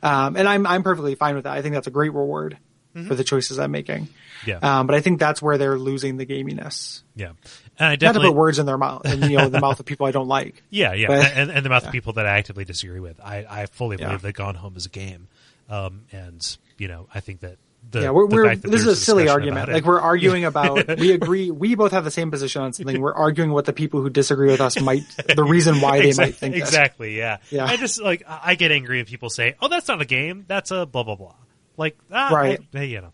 Um, 0.02 0.36
and 0.36 0.48
I'm 0.48 0.66
I'm 0.66 0.82
perfectly 0.82 1.14
fine 1.14 1.36
with 1.36 1.44
that. 1.44 1.54
I 1.54 1.62
think 1.62 1.76
that's 1.76 1.86
a 1.86 1.92
great 1.92 2.14
reward 2.14 2.58
Mm-hmm. 2.96 3.08
for 3.10 3.16
the 3.16 3.26
choices 3.26 3.60
I'm 3.60 3.72
making. 3.72 4.08
Yeah. 4.46 4.60
Um, 4.62 4.88
but 4.88 4.96
I 4.96 5.02
think 5.02 5.20
that's 5.20 5.42
where 5.42 5.58
they're 5.58 5.78
losing 5.78 6.16
the 6.16 6.26
gaminess. 6.26 7.02
Yeah. 7.16 7.32
And 7.78 7.88
I 7.90 7.98
Not 8.06 8.14
to 8.14 8.22
put 8.22 8.34
words 8.34 8.58
in 8.58 8.66
their 8.66 8.78
mouth, 8.78 9.06
in, 9.06 9.30
you 9.30 9.38
know, 9.38 9.50
the 9.50 9.60
mouth 9.60 9.80
of 9.82 9.86
people 9.86 10.06
I 10.06 10.12
don't 10.12 10.30
like. 10.30 10.64
Yeah, 10.70 10.94
yeah, 10.94 11.08
But- 11.08 11.32
and, 11.34 11.52
and 11.52 11.66
the 11.66 11.70
mouth 11.70 11.86
of 11.86 11.92
people 11.92 12.14
that 12.14 12.26
I 12.26 12.38
actively 12.38 12.64
disagree 12.64 13.02
with. 13.02 13.20
I, 13.20 13.46
I 13.50 13.66
fully 13.66 13.98
Yeah. 14.00 14.06
believe 14.08 14.22
that 14.22 14.32
Gone 14.34 14.56
Home 14.56 14.78
is 14.78 14.86
a 14.86 14.90
game, 14.90 15.28
um, 15.70 16.04
and 16.14 16.58
you 16.78 16.88
know, 16.88 17.08
I 17.14 17.20
think 17.20 17.42
that 17.42 17.58
the 17.92 18.02
yeah, 18.04 18.10
we're, 18.12 18.26
we're 18.28 18.56
this 18.56 18.82
is 18.82 18.88
a 18.88 18.96
silly 18.96 19.28
argument. 19.30 19.70
Like 19.72 19.84
we're 19.86 20.00
arguing 20.00 20.46
about, 20.52 20.98
we 20.98 21.12
agree, 21.12 21.52
we 21.52 21.76
both 21.76 21.92
have 21.92 22.04
the 22.06 22.12
same 22.12 22.32
position 22.32 22.62
on 22.62 22.72
something. 22.74 23.00
We're 23.02 23.14
arguing 23.14 23.52
what 23.52 23.66
the 23.66 23.74
people 23.74 24.02
who 24.02 24.10
disagree 24.10 24.50
with 24.50 24.62
us 24.62 24.80
might, 24.82 25.04
the 25.36 25.44
reason 25.44 25.82
why 25.82 26.00
they 26.00 26.08
Exact- 26.08 26.28
might 26.30 26.36
think 26.36 26.56
this. 26.56 26.64
exactly. 26.64 27.18
Yeah, 27.18 27.38
Yeah. 27.52 27.66
I 27.66 27.76
just 27.78 28.02
like 28.02 28.24
I 28.28 28.40
I 28.44 28.56
get 28.56 28.72
angry 28.72 28.98
when 29.00 29.06
people 29.06 29.30
say, 29.30 29.56
"Oh, 29.62 29.68
that's 29.68 29.88
not 29.88 30.02
a 30.02 30.06
game. 30.06 30.46
That's 30.48 30.72
a 30.72 30.86
blah 30.86 31.04
blah 31.04 31.16
blah." 31.16 31.36
Like, 31.78 31.98
ah, 32.12 32.30
Right. 32.34 32.60
I- 32.74 32.78
hey, 32.78 32.86
you 32.88 33.02
know. 33.02 33.12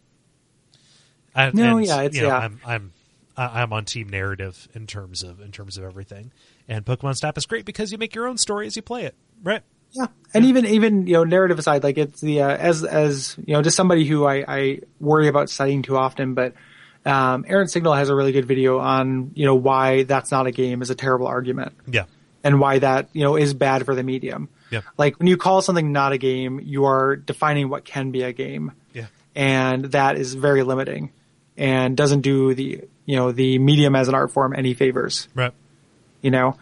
I, 1.36 1.52
No, 1.54 1.78
and, 1.78 1.86
yeah, 1.86 2.02
it's- 2.04 2.16
you 2.16 2.22
know, 2.24 2.28
yeah. 2.30 2.38
I'm 2.38 2.60
I'm 2.66 2.92
I'm 3.38 3.74
on 3.74 3.86
team 3.86 4.10
narrative 4.10 4.68
in 4.74 4.86
terms 4.88 5.24
of 5.24 5.40
in 5.40 5.52
terms 5.52 5.78
of 5.78 5.84
everything, 5.84 6.32
and 6.68 6.86
Pokemon 6.86 7.16
Snap 7.16 7.38
is 7.38 7.46
great 7.46 7.66
because 7.66 7.92
you 7.92 7.98
make 7.98 8.14
your 8.14 8.28
own 8.28 8.38
story 8.38 8.68
as 8.68 8.76
you 8.76 8.82
play 8.82 9.06
it, 9.06 9.16
right? 9.42 9.62
Yeah, 9.94 10.08
and 10.34 10.46
even 10.46 10.66
even 10.66 11.08
you 11.08 11.14
know 11.14 11.24
narrative 11.24 11.58
aside, 11.58 11.84
like 11.84 11.98
it's 11.98 12.20
the 12.22 12.42
uh, 12.42 12.50
as 12.50 12.84
as 12.84 13.36
you 13.46 13.54
know 13.54 13.62
just 13.62 13.78
somebody 13.78 14.06
who 14.06 14.26
I, 14.26 14.44
I 14.48 14.80
worry 15.00 15.28
about 15.30 15.50
studying 15.50 15.82
too 15.82 15.98
often, 15.98 16.34
but 16.34 16.54
um, 17.06 17.46
Errant 17.48 17.72
Signal 17.72 17.94
has 17.94 18.10
a 18.10 18.16
really 18.16 18.32
good 18.34 18.46
video 18.46 18.80
on 18.80 19.32
you 19.34 19.46
know 19.46 19.56
why 19.56 20.04
that's 20.04 20.32
not 20.32 20.48
a 20.48 20.52
game 20.52 20.82
is 20.82 20.90
a 20.90 20.96
terrible 20.96 21.28
argument 21.28 21.74
Yeah, 21.88 22.06
and 22.44 22.60
why 22.60 22.80
that 22.80 23.10
you 23.14 23.24
know 23.24 23.38
is 23.38 23.54
bad 23.54 23.86
for 23.86 23.96
the 23.96 24.04
medium. 24.04 24.50
Yeah. 24.72 24.82
Like 24.98 25.20
when 25.20 25.28
you 25.28 25.38
call 25.38 25.62
something 25.62 25.92
not 25.92 26.12
a 26.14 26.18
game, 26.18 26.60
you 26.64 26.86
are 26.86 27.16
defining 27.16 27.70
what 27.70 27.86
can 27.86 28.12
be 28.12 28.24
a 28.24 28.32
game. 28.34 28.72
yeah, 28.94 29.08
and 29.36 29.86
that 29.92 30.18
is 30.18 30.34
very 30.34 30.64
limiting 30.64 31.12
and 31.58 31.96
doesn't 31.98 32.22
do 32.22 32.54
the 32.56 32.82
you 33.06 33.16
know 33.18 33.32
the 33.32 33.60
medium 33.60 33.96
as 33.96 34.08
an 34.08 34.16
art 34.16 34.32
form 34.32 34.54
any 34.56 34.74
favors 34.74 35.28
right. 35.36 35.54
you 36.22 36.32
know 36.32 36.56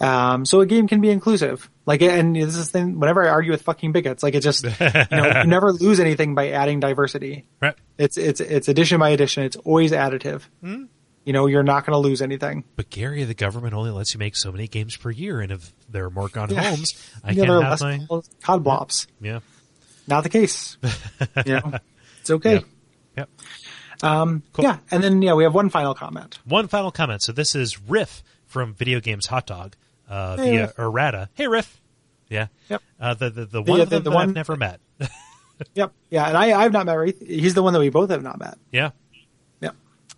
um, 0.00 0.44
so 0.46 0.60
a 0.60 0.66
game 0.66 0.86
can 0.86 1.00
be 1.00 1.10
inclusive 1.10 1.68
like 1.84 2.00
and 2.02 2.36
this 2.36 2.54
is 2.56 2.70
the 2.70 2.78
thing 2.78 3.00
whenever 3.00 3.24
i 3.26 3.28
argue 3.28 3.50
with 3.50 3.62
fucking 3.62 3.90
bigots 3.92 4.22
like 4.22 4.34
it 4.34 4.40
just 4.40 4.62
you 4.64 4.70
know 5.10 5.40
you 5.42 5.46
never 5.48 5.72
lose 5.72 5.98
anything 5.98 6.34
by 6.36 6.50
adding 6.50 6.78
diversity 6.78 7.44
Right. 7.60 7.74
it's 7.98 8.16
it's 8.16 8.40
it's 8.40 8.68
addition 8.68 9.00
by 9.00 9.10
addition 9.10 9.42
it's 9.42 9.56
always 9.56 9.90
additive 9.90 10.42
Hmm? 10.62 10.84
You 11.26 11.32
know 11.34 11.46
you're 11.46 11.62
not 11.62 11.84
going 11.84 11.92
to 11.92 11.98
lose 11.98 12.22
anything 12.22 12.64
But 12.76 12.88
Gary, 12.88 13.24
the 13.24 13.34
government 13.34 13.74
only 13.74 13.90
lets 13.90 14.14
you 14.14 14.18
make 14.18 14.34
so 14.36 14.50
many 14.50 14.66
games 14.68 14.96
per 14.96 15.10
year, 15.10 15.40
and 15.40 15.52
if 15.52 15.72
there 15.90 16.04
are 16.06 16.10
more 16.10 16.28
gone 16.28 16.48
Yeah. 16.50 16.62
homes, 16.62 16.94
I 17.22 17.32
You 17.32 17.36
know, 17.36 17.42
can't 17.42 17.48
there 17.50 17.58
are 17.58 17.62
have 17.62 17.80
less 17.82 17.82
my 18.10 18.20
cod 18.42 18.64
blops 18.64 19.06
yeah. 19.20 19.40
not 20.08 20.22
the 20.22 20.30
case 20.30 20.78
you 21.44 21.52
know 21.54 21.72
it's 22.20 22.30
okay 22.30 22.64
Yep. 23.18 23.28
um 24.02 24.42
Cool. 24.52 24.64
yeah 24.64 24.78
and 24.90 25.02
then 25.04 25.20
yeah 25.22 25.34
we 25.34 25.44
have 25.44 25.54
one 25.54 25.68
final 25.70 25.94
comment 25.94 26.38
One 26.44 26.68
final 26.68 26.90
comment. 26.90 27.22
So 27.22 27.32
this 27.32 27.54
is 27.54 27.80
Riff 27.80 28.22
from 28.46 28.74
Video 28.74 29.00
Games 29.00 29.26
Hot 29.26 29.46
Dog 29.46 29.74
uh, 30.08 30.36
Hey, 30.36 30.50
via 30.52 30.60
Riff. 30.62 30.78
errata. 30.78 31.28
Hey 31.34 31.48
Riff. 31.48 31.80
Yeah. 32.28 32.46
Yep. 32.68 32.82
Uh, 33.00 33.14
the 33.14 33.30
the, 33.30 33.46
the 33.46 33.62
one 33.62 33.80
of 33.80 33.88
the- 33.90 33.96
them 33.96 34.04
the 34.04 34.10
that 34.10 34.16
I've 34.18 34.34
never 34.34 34.56
met. 34.56 34.80
Yep. 35.74 35.92
Yeah, 36.10 36.28
and 36.28 36.36
I 36.36 36.52
I've 36.62 36.72
not 36.72 36.84
met 36.84 36.92
Wraith. 36.94 37.26
He's 37.26 37.54
the 37.54 37.62
one 37.62 37.72
that 37.72 37.78
we 37.80 37.88
both 37.88 38.10
have 38.10 38.22
not 38.22 38.38
met. 38.38 38.58
yeah. 38.70 38.90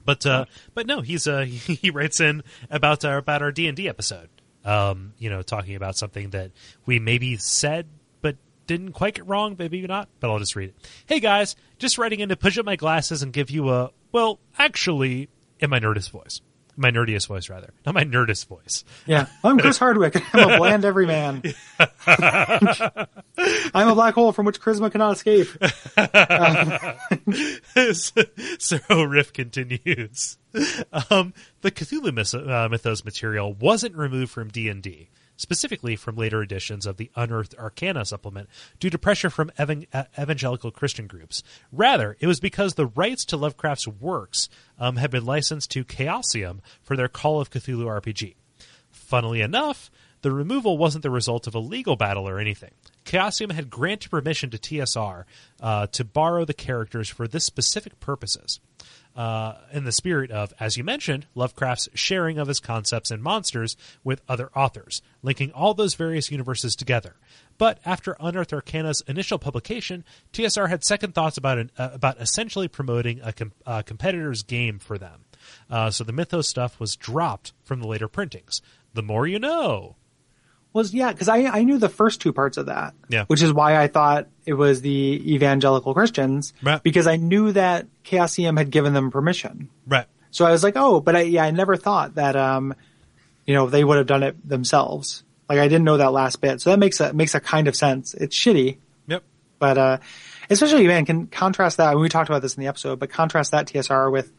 But 0.08 0.24
uh, 0.24 0.46
but 0.72 0.86
no, 0.86 1.02
he's 1.02 1.28
uh, 1.28 1.40
he, 1.40 1.74
he 1.82 1.90
writes 1.90 2.18
in 2.18 2.42
about 2.70 3.04
our 3.04 3.18
about 3.18 3.42
our 3.42 3.52
D 3.52 3.68
and 3.68 3.76
D 3.76 3.90
episode. 3.90 4.30
Um, 4.64 5.12
you 5.18 5.28
know, 5.28 5.42
talking 5.42 5.76
about 5.76 5.98
something 5.98 6.30
that 6.30 6.50
we 6.86 6.98
maybe 6.98 7.36
said 7.36 7.88
but 8.22 8.36
didn't 8.66 8.92
quite 8.92 9.16
get 9.16 9.26
wrong, 9.26 9.54
maybe 9.58 9.86
not. 9.86 10.08
But 10.18 10.30
I'll 10.30 10.38
just 10.38 10.56
read 10.56 10.70
it. 10.70 10.90
Hey 11.04 11.20
guys, 11.20 11.56
just 11.76 11.98
writing 11.98 12.20
in 12.20 12.30
to 12.30 12.36
push 12.36 12.56
up 12.56 12.64
my 12.64 12.76
glasses 12.76 13.22
and 13.22 13.34
give 13.34 13.50
you 13.50 13.68
a 13.68 13.90
well, 14.10 14.40
actually, 14.58 15.28
in 15.60 15.68
my 15.68 15.78
nerdist 15.78 16.10
voice, 16.10 16.40
my 16.78 16.90
nerdiest 16.90 17.26
voice 17.26 17.50
rather, 17.50 17.74
not 17.84 17.94
my 17.94 18.04
nerdist 18.04 18.46
voice. 18.46 18.84
Yeah. 19.06 19.26
I'm 19.44 19.58
Chris 19.58 19.78
Hardwick. 19.78 20.22
I'm 20.34 20.50
a 20.50 20.56
bland 20.58 20.84
everyman. 20.84 21.42
I'm 22.06 23.88
a 23.88 23.94
black 23.94 24.14
hole 24.14 24.32
from 24.32 24.46
which 24.46 24.60
charisma 24.60 24.90
cannot 24.90 25.16
escape. 25.16 25.48
so 28.58 29.02
Riff 29.02 29.32
continues. 29.32 30.38
Um, 31.10 31.34
the 31.60 31.70
Cthulhu 31.70 32.48
uh, 32.48 32.68
mythos 32.68 33.04
material 33.04 33.52
wasn't 33.52 33.96
removed 33.96 34.30
from 34.30 34.48
D 34.48 34.68
and 34.68 34.82
D, 34.82 35.10
specifically 35.38 35.96
from 35.96 36.16
later 36.16 36.42
editions 36.42 36.84
of 36.84 36.98
the 36.98 37.10
Unearthed 37.16 37.54
Arcana 37.58 38.04
supplement, 38.04 38.50
due 38.78 38.90
to 38.90 38.98
pressure 38.98 39.30
from 39.30 39.50
evan- 39.56 39.86
uh, 39.94 40.04
evangelical 40.18 40.70
Christian 40.70 41.06
groups. 41.06 41.42
Rather, 41.72 42.18
it 42.20 42.26
was 42.26 42.40
because 42.40 42.74
the 42.74 42.86
rights 42.86 43.24
to 43.24 43.38
Lovecraft's 43.38 43.88
works 43.88 44.50
um, 44.78 44.96
had 44.96 45.10
been 45.10 45.24
licensed 45.24 45.70
to 45.70 45.84
Chaosium 45.84 46.58
for 46.82 46.96
their 46.96 47.08
Call 47.08 47.40
of 47.40 47.50
Cthulhu 47.50 47.86
RPG. 47.86 48.34
Funnily 48.90 49.40
enough, 49.40 49.90
the 50.22 50.32
removal 50.32 50.76
wasn't 50.76 51.02
the 51.02 51.10
result 51.10 51.46
of 51.46 51.54
a 51.54 51.60
legal 51.60 51.96
battle 51.96 52.28
or 52.28 52.38
anything. 52.38 52.72
Chaosium 53.04 53.52
had 53.52 53.70
granted 53.70 54.10
permission 54.10 54.50
to 54.50 54.58
TSR 54.58 55.24
uh, 55.60 55.86
to 55.86 56.04
borrow 56.04 56.44
the 56.44 56.54
characters 56.54 57.08
for 57.08 57.28
this 57.28 57.44
specific 57.44 58.00
purposes. 58.00 58.60
Uh, 59.16 59.56
in 59.72 59.82
the 59.82 59.90
spirit 59.90 60.30
of, 60.30 60.54
as 60.60 60.76
you 60.76 60.84
mentioned, 60.84 61.26
Lovecraft's 61.34 61.88
sharing 61.92 62.38
of 62.38 62.46
his 62.46 62.60
concepts 62.60 63.10
and 63.10 63.20
monsters 63.20 63.76
with 64.04 64.22
other 64.28 64.48
authors, 64.54 65.02
linking 65.22 65.50
all 65.50 65.74
those 65.74 65.94
various 65.94 66.30
universes 66.30 66.76
together. 66.76 67.16
But 67.58 67.80
after 67.84 68.16
Unearthed 68.20 68.52
Arcana's 68.52 69.02
initial 69.08 69.40
publication, 69.40 70.04
TSR 70.32 70.68
had 70.68 70.84
second 70.84 71.14
thoughts 71.16 71.36
about 71.36 71.58
an, 71.58 71.70
uh, 71.76 71.90
about 71.92 72.20
essentially 72.20 72.68
promoting 72.68 73.20
a 73.20 73.32
com- 73.32 73.52
uh, 73.66 73.82
competitor's 73.82 74.44
game 74.44 74.78
for 74.78 74.98
them. 74.98 75.24
Uh, 75.68 75.90
so 75.90 76.04
the 76.04 76.12
Mythos 76.12 76.48
stuff 76.48 76.78
was 76.78 76.94
dropped 76.94 77.52
from 77.64 77.80
the 77.80 77.88
later 77.88 78.08
printings. 78.08 78.62
The 78.94 79.02
more 79.02 79.26
you 79.26 79.38
know. 79.38 79.96
Was 80.78 80.94
yeah, 80.94 81.12
because 81.12 81.28
I 81.28 81.44
I 81.46 81.64
knew 81.64 81.78
the 81.78 81.88
first 81.88 82.20
two 82.20 82.32
parts 82.32 82.56
of 82.56 82.66
that. 82.66 82.94
Yeah. 83.08 83.24
Which 83.26 83.42
is 83.42 83.52
why 83.52 83.76
I 83.76 83.88
thought 83.88 84.28
it 84.46 84.54
was 84.54 84.80
the 84.80 85.34
evangelical 85.34 85.92
Christians. 85.92 86.54
Right. 86.62 86.80
Because 86.82 87.06
I 87.06 87.16
knew 87.16 87.52
that 87.52 87.86
Chaosium 88.04 88.56
had 88.56 88.70
given 88.70 88.92
them 88.92 89.10
permission. 89.10 89.70
Right. 89.86 90.06
So 90.30 90.46
I 90.46 90.52
was 90.52 90.62
like, 90.62 90.74
oh, 90.76 91.00
but 91.00 91.16
I 91.16 91.22
yeah, 91.22 91.42
I 91.42 91.50
never 91.50 91.76
thought 91.76 92.14
that 92.14 92.36
um, 92.36 92.74
you 93.44 93.54
know, 93.54 93.66
they 93.66 93.82
would 93.82 93.96
have 93.96 94.06
done 94.06 94.22
it 94.22 94.48
themselves. 94.48 95.24
Like 95.48 95.58
I 95.58 95.66
didn't 95.66 95.84
know 95.84 95.96
that 95.96 96.12
last 96.12 96.40
bit. 96.40 96.60
So 96.60 96.70
that 96.70 96.78
makes 96.78 97.00
a 97.00 97.12
makes 97.12 97.34
a 97.34 97.40
kind 97.40 97.66
of 97.66 97.74
sense. 97.74 98.14
It's 98.14 98.36
shitty, 98.36 98.78
Yep. 99.08 99.24
But 99.58 99.78
uh, 99.78 99.98
especially 100.48 100.86
man, 100.86 101.04
can 101.06 101.26
contrast 101.26 101.78
that. 101.78 101.98
We 101.98 102.08
talked 102.08 102.28
about 102.28 102.42
this 102.42 102.54
in 102.56 102.60
the 102.60 102.68
episode, 102.68 102.98
but 102.98 103.10
contrast 103.10 103.50
that 103.50 103.66
TSR 103.66 104.12
with 104.12 104.32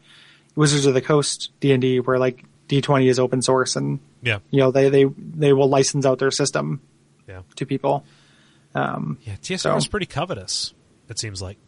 Wizards 0.54 0.86
of 0.86 0.94
the 0.94 1.00
Coast 1.00 1.50
D 1.60 1.72
and 1.72 1.82
D, 1.82 2.00
where 2.00 2.18
like 2.18 2.44
D 2.70 2.80
twenty 2.80 3.08
is 3.08 3.18
open 3.18 3.42
source, 3.42 3.74
and 3.74 3.98
Yeah. 4.22 4.38
you 4.50 4.60
know 4.60 4.70
they 4.70 4.88
they 4.90 5.04
they 5.18 5.52
will 5.52 5.68
license 5.68 6.06
out 6.06 6.20
their 6.20 6.30
system 6.30 6.80
Yeah. 7.28 7.40
to 7.56 7.66
people. 7.66 8.04
Um, 8.76 9.18
Yeah. 9.24 9.34
TSR 9.42 9.58
So- 9.58 9.76
is 9.76 9.88
pretty 9.88 10.06
covetous, 10.06 10.72
it 11.08 11.18
seems 11.18 11.42
like. 11.42 11.58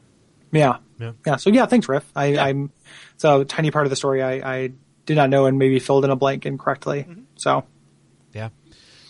Yeah, 0.53 0.77
Yeah. 1.01 1.13
yeah. 1.27 1.37
So 1.37 1.51
yeah, 1.51 1.67
thanks, 1.67 1.89
Riff. 1.89 2.05
I, 2.15 2.27
Yeah. 2.27 2.45
I'm 2.45 2.71
so 3.17 3.41
a 3.41 3.45
tiny 3.45 3.73
part 3.73 3.85
of 3.85 3.91
the 3.91 3.97
story 3.97 4.23
I, 4.23 4.35
I 4.59 4.71
did 5.05 5.17
not 5.17 5.29
know 5.29 5.47
and 5.47 5.59
maybe 5.59 5.81
filled 5.81 6.05
in 6.05 6.11
a 6.13 6.17
blank 6.17 6.47
incorrectly. 6.47 7.01
Mm-hmm. 7.03 7.21
So 7.35 7.65
Yeah. 8.33 8.51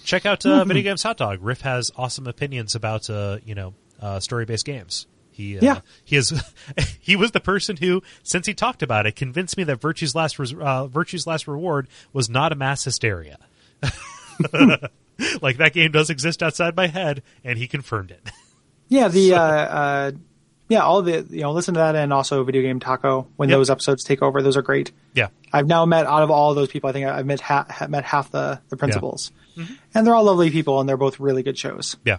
check 0.05 0.24
out 0.24 0.46
uh, 0.46 0.64
Video 0.64 0.83
Games 0.83 1.02
Hot 1.02 1.18
Dog. 1.18 1.40
Riff 1.42 1.61
has 1.61 1.90
awesome 1.96 2.26
opinions 2.26 2.74
about 2.74 3.11
uh, 3.11 3.37
you 3.44 3.55
know 3.55 3.74
uh, 4.00 4.18
story 4.20 4.46
based 4.46 4.64
games. 4.64 5.07
He 5.33 5.57
uh, 5.59 5.61
Yeah. 5.62 5.81
he 6.05 6.16
is 6.16 6.33
he 7.01 7.16
was 7.16 7.33
the 7.33 7.40
person 7.40 7.77
who, 7.79 8.03
since 8.23 8.47
he 8.47 8.55
talked 8.55 8.83
about 8.83 9.07
it, 9.07 9.16
convinced 9.16 9.57
me 9.57 9.64
that 9.64 9.81
Virtue's 9.81 10.14
last 10.14 10.38
res- 10.38 10.55
uh, 10.55 10.87
Virtue's 10.87 11.27
last 11.27 11.49
reward 11.49 11.88
was 12.12 12.29
not 12.31 12.53
a 12.53 12.55
mass 12.55 12.85
hysteria. 12.85 13.38
like 15.42 15.57
that 15.59 15.73
game 15.73 15.92
does 15.92 16.11
exist 16.11 16.42
outside 16.42 16.77
my 16.77 16.87
head, 16.87 17.23
and 17.45 17.59
he 17.59 17.66
confirmed 17.66 18.11
it. 18.11 18.31
Yeah, 18.88 19.09
the 19.09 19.33
uh, 19.33 19.40
uh, 19.40 20.12
yeah, 20.68 20.81
all 20.81 21.01
the 21.01 21.27
you 21.31 21.40
know, 21.40 21.53
listen 21.53 21.73
to 21.75 21.79
that 21.79 21.97
and 21.97 22.12
also 22.12 22.45
Video 22.45 22.61
Game 22.61 22.79
Taco 22.79 23.27
when 23.37 23.49
Yep. 23.49 23.57
those 23.57 23.71
episodes 23.71 24.05
take 24.05 24.21
over. 24.21 24.42
Those 24.42 24.59
are 24.59 24.62
great. 24.62 24.92
yeah, 25.14 25.29
I've 25.51 25.66
now 25.66 25.87
met 25.87 26.05
out 26.05 26.23
of 26.23 26.31
all 26.31 26.53
those 26.55 26.68
people, 26.68 26.90
I 26.90 26.92
think 26.92 27.07
I've 27.07 27.25
met 27.25 27.40
ha- 27.40 27.87
met 27.88 28.05
half 28.05 28.31
the 28.31 28.61
the 28.68 28.77
principals, 28.77 29.33
Mm-hmm. 29.57 29.73
and 29.95 30.07
they're 30.07 30.14
all 30.14 30.25
lovely 30.25 30.51
people, 30.51 30.79
and 30.79 30.87
they're 30.87 30.99
both 30.99 31.21
really 31.21 31.42
good 31.42 31.57
shows. 31.57 31.97
yeah, 32.05 32.18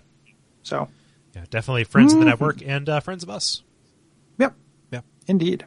So, 0.63 0.87
yeah. 1.35 1.45
Definitely 1.49 1.83
friends 1.85 2.13
of 2.13 2.19
the 2.19 2.25
network 2.25 2.61
and 2.65 2.87
uh, 2.89 2.99
friends 2.99 3.23
of 3.23 3.29
us. 3.29 3.63
yep, 4.37 4.53
Yeah, 4.91 5.01
indeed. 5.27 5.65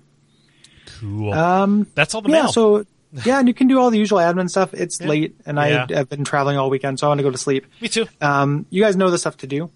cool. 1.01 1.33
Um, 1.33 1.87
That's 1.95 2.15
all 2.15 2.23
the 2.23 2.31
yeah, 2.31 2.43
mail. 2.43 2.53
so 2.53 2.85
yeah, 3.25 3.39
and 3.39 3.49
you 3.49 3.55
can 3.55 3.67
do 3.69 3.79
all 3.79 3.91
the 3.91 3.99
usual 3.99 4.19
admin 4.19 4.49
stuff. 4.51 4.75
It's 4.75 5.01
Yeah. 5.01 5.07
late, 5.09 5.37
and 5.47 5.57
Yeah. 5.57 5.87
I 5.91 5.95
have 5.97 6.09
been 6.09 6.25
traveling 6.25 6.57
all 6.59 6.71
weekend, 6.71 6.99
so 6.99 7.07
I 7.07 7.09
want 7.09 7.19
to 7.19 7.25
go 7.25 7.31
to 7.31 7.39
sleep. 7.39 7.67
me 7.81 7.89
too. 7.89 8.07
Um, 8.21 8.67
you 8.71 8.83
guys 8.83 8.97
know 8.97 9.11
the 9.11 9.19
stuff 9.19 9.37
to 9.39 9.47
do, 9.47 9.71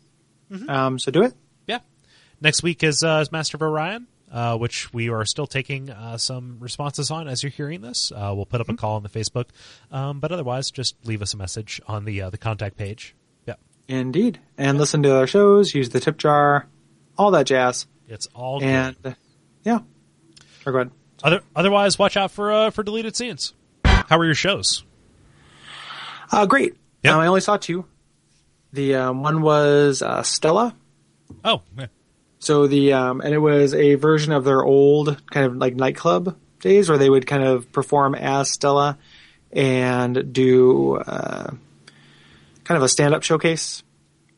Mm-hmm. 0.50 0.68
um, 0.70 0.98
so 0.98 1.10
do 1.10 1.22
it. 1.22 1.34
Yeah. 1.66 1.78
Next 2.40 2.62
week 2.62 2.82
is, 2.82 3.02
uh, 3.02 3.20
is 3.22 3.30
Master 3.32 3.56
of 3.56 3.62
Orion, 3.62 4.06
uh, 4.32 4.56
which 4.58 4.92
we 4.92 5.08
are 5.08 5.24
still 5.24 5.46
taking 5.46 5.90
uh, 5.90 6.16
some 6.18 6.56
responses 6.60 7.10
on 7.10 7.28
as 7.28 7.42
you're 7.42 7.50
hearing 7.50 7.80
this. 7.82 8.10
Uh, 8.12 8.32
we'll 8.34 8.46
put 8.46 8.60
up 8.60 8.68
a 8.68 8.74
call 8.74 8.96
on 8.96 9.02
the 9.02 9.08
Facebook, 9.08 9.46
um, 9.92 10.18
but 10.20 10.32
otherwise, 10.32 10.70
just 10.70 10.96
leave 11.06 11.22
us 11.22 11.34
a 11.34 11.36
message 11.36 11.80
on 11.86 12.04
the 12.04 12.22
uh, 12.22 12.30
the 12.30 12.38
contact 12.38 12.76
page. 12.76 13.14
Indeed, 13.90 14.38
and 14.56 14.78
listen 14.78 15.02
to 15.02 15.16
our 15.16 15.26
shows. 15.26 15.74
Use 15.74 15.88
the 15.88 15.98
tip 15.98 16.16
jar, 16.16 16.68
all 17.18 17.32
that 17.32 17.46
jazz, 17.46 17.86
it's 18.08 18.28
all 18.34 18.60
good. 18.60 18.68
and 18.68 19.16
yeah. 19.64 19.80
Or 20.64 20.72
go 20.72 20.78
ahead. 20.78 20.90
Other, 21.22 21.40
otherwise, 21.56 21.98
watch 21.98 22.16
out 22.16 22.30
for 22.30 22.52
uh, 22.52 22.70
for 22.70 22.82
deleted 22.82 23.16
scenes. 23.16 23.52
How 23.84 24.16
were 24.16 24.24
your 24.24 24.34
shows? 24.34 24.84
Uh, 26.30 26.46
great. 26.46 26.76
Yeah. 27.02 27.14
Um, 27.14 27.20
I 27.20 27.26
only 27.26 27.40
saw 27.40 27.56
two. 27.56 27.84
The 28.72 28.94
um, 28.94 29.22
one 29.22 29.42
was 29.42 30.02
uh, 30.02 30.22
Stella. 30.22 30.76
Oh, 31.44 31.62
yeah. 31.76 31.86
So 32.38 32.66
the 32.68 32.92
um, 32.92 33.20
and 33.20 33.34
it 33.34 33.38
was 33.38 33.74
a 33.74 33.96
version 33.96 34.32
of 34.32 34.44
their 34.44 34.62
old 34.62 35.20
kind 35.30 35.46
of 35.46 35.56
like 35.56 35.74
nightclub 35.74 36.36
days 36.60 36.88
where 36.88 36.98
they 36.98 37.10
would 37.10 37.26
kind 37.26 37.42
of 37.42 37.72
perform 37.72 38.14
as 38.14 38.50
Stella 38.50 38.98
and 39.52 40.32
do 40.32 40.96
uh, 40.96 41.50
kind 42.70 42.76
of 42.76 42.84
a 42.84 42.88
stand-up 42.88 43.24
showcase. 43.24 43.82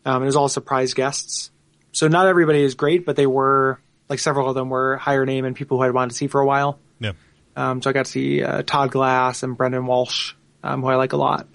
Um, 0.07 0.23
it 0.23 0.25
was 0.27 0.37
all 0.37 0.49
surprise 0.49 0.95
guests. 0.95 1.51
So 1.93 2.09
not 2.09 2.27
everybody 2.29 2.63
is 2.63 2.75
great, 2.75 3.05
but 3.05 3.15
they 3.15 3.27
were 3.27 3.79
like 4.09 4.21
several 4.21 4.49
of 4.49 4.55
them 4.55 4.71
were 4.71 4.97
higher 4.97 5.27
name 5.27 5.45
and 5.45 5.55
people 5.55 5.77
who 5.77 5.85
I'd 5.85 5.91
wanted 5.93 6.13
to 6.13 6.17
see 6.17 6.29
for 6.29 6.41
a 6.41 6.47
while. 6.47 6.79
yeah, 6.99 7.13
Um, 7.57 7.83
so 7.83 7.91
I 7.91 7.93
got 7.93 8.07
to 8.07 8.11
see 8.11 8.43
uh, 8.43 8.63
Todd 8.63 8.91
Glass 8.91 9.43
and 9.43 9.55
Brendon 9.55 9.85
Walsh, 9.85 10.33
um, 10.63 10.81
who 10.81 10.89
I 10.89 10.97
like 10.97 11.13
a 11.13 11.19
lot, 11.19 11.47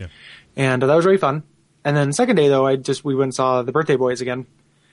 yeah, 0.00 0.08
and 0.56 0.82
uh, 0.82 0.88
that 0.88 0.96
was 0.96 1.06
really 1.06 1.16
fun. 1.18 1.44
And 1.84 1.96
then 1.96 2.12
second 2.12 2.34
day 2.34 2.48
though, 2.48 2.66
I 2.66 2.74
just 2.74 3.04
we 3.04 3.14
went 3.14 3.26
and 3.26 3.34
saw 3.34 3.62
the 3.62 3.70
Birthday 3.70 3.94
Boys 3.94 4.20
again, 4.20 4.46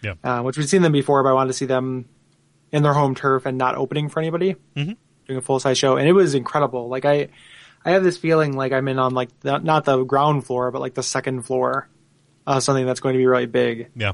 yeah. 0.04 0.14
uh, 0.24 0.44
which 0.44 0.56
we'd 0.56 0.70
seen 0.70 0.84
them 0.84 0.92
before, 0.92 1.24
but 1.24 1.30
I 1.30 1.34
wanted 1.34 1.48
to 1.48 1.54
see 1.58 1.66
them 1.66 2.06
in 2.72 2.84
their 2.84 2.94
home 2.94 3.16
turf 3.16 3.48
and 3.48 3.58
not 3.58 3.74
opening 3.74 4.08
for 4.10 4.20
anybody, 4.20 4.56
Mhm. 4.78 4.98
doing 5.28 5.38
a 5.40 5.42
full 5.42 5.60
size 5.60 5.80
show, 5.80 5.98
and 5.98 6.08
it 6.08 6.14
was 6.14 6.36
incredible. 6.36 6.90
Like 6.90 7.06
I, 7.06 7.30
I 7.86 7.92
have 7.92 8.04
this 8.04 8.18
feeling 8.18 8.56
like 8.56 8.72
I'm 8.72 8.88
in 8.88 9.00
on 9.00 9.14
like 9.14 9.30
the, 9.42 9.58
not 9.60 9.86
the 9.86 10.04
ground 10.04 10.46
floor, 10.46 10.72
but 10.72 10.82
like 10.82 10.94
the 10.94 11.04
second 11.04 11.44
floor, 11.44 11.90
uh, 12.48 12.60
something 12.60 12.86
that's 12.86 13.00
going 13.00 13.14
to 13.14 13.18
be 13.18 13.26
really 13.26 13.46
big 13.46 13.90
yeah. 13.96 14.14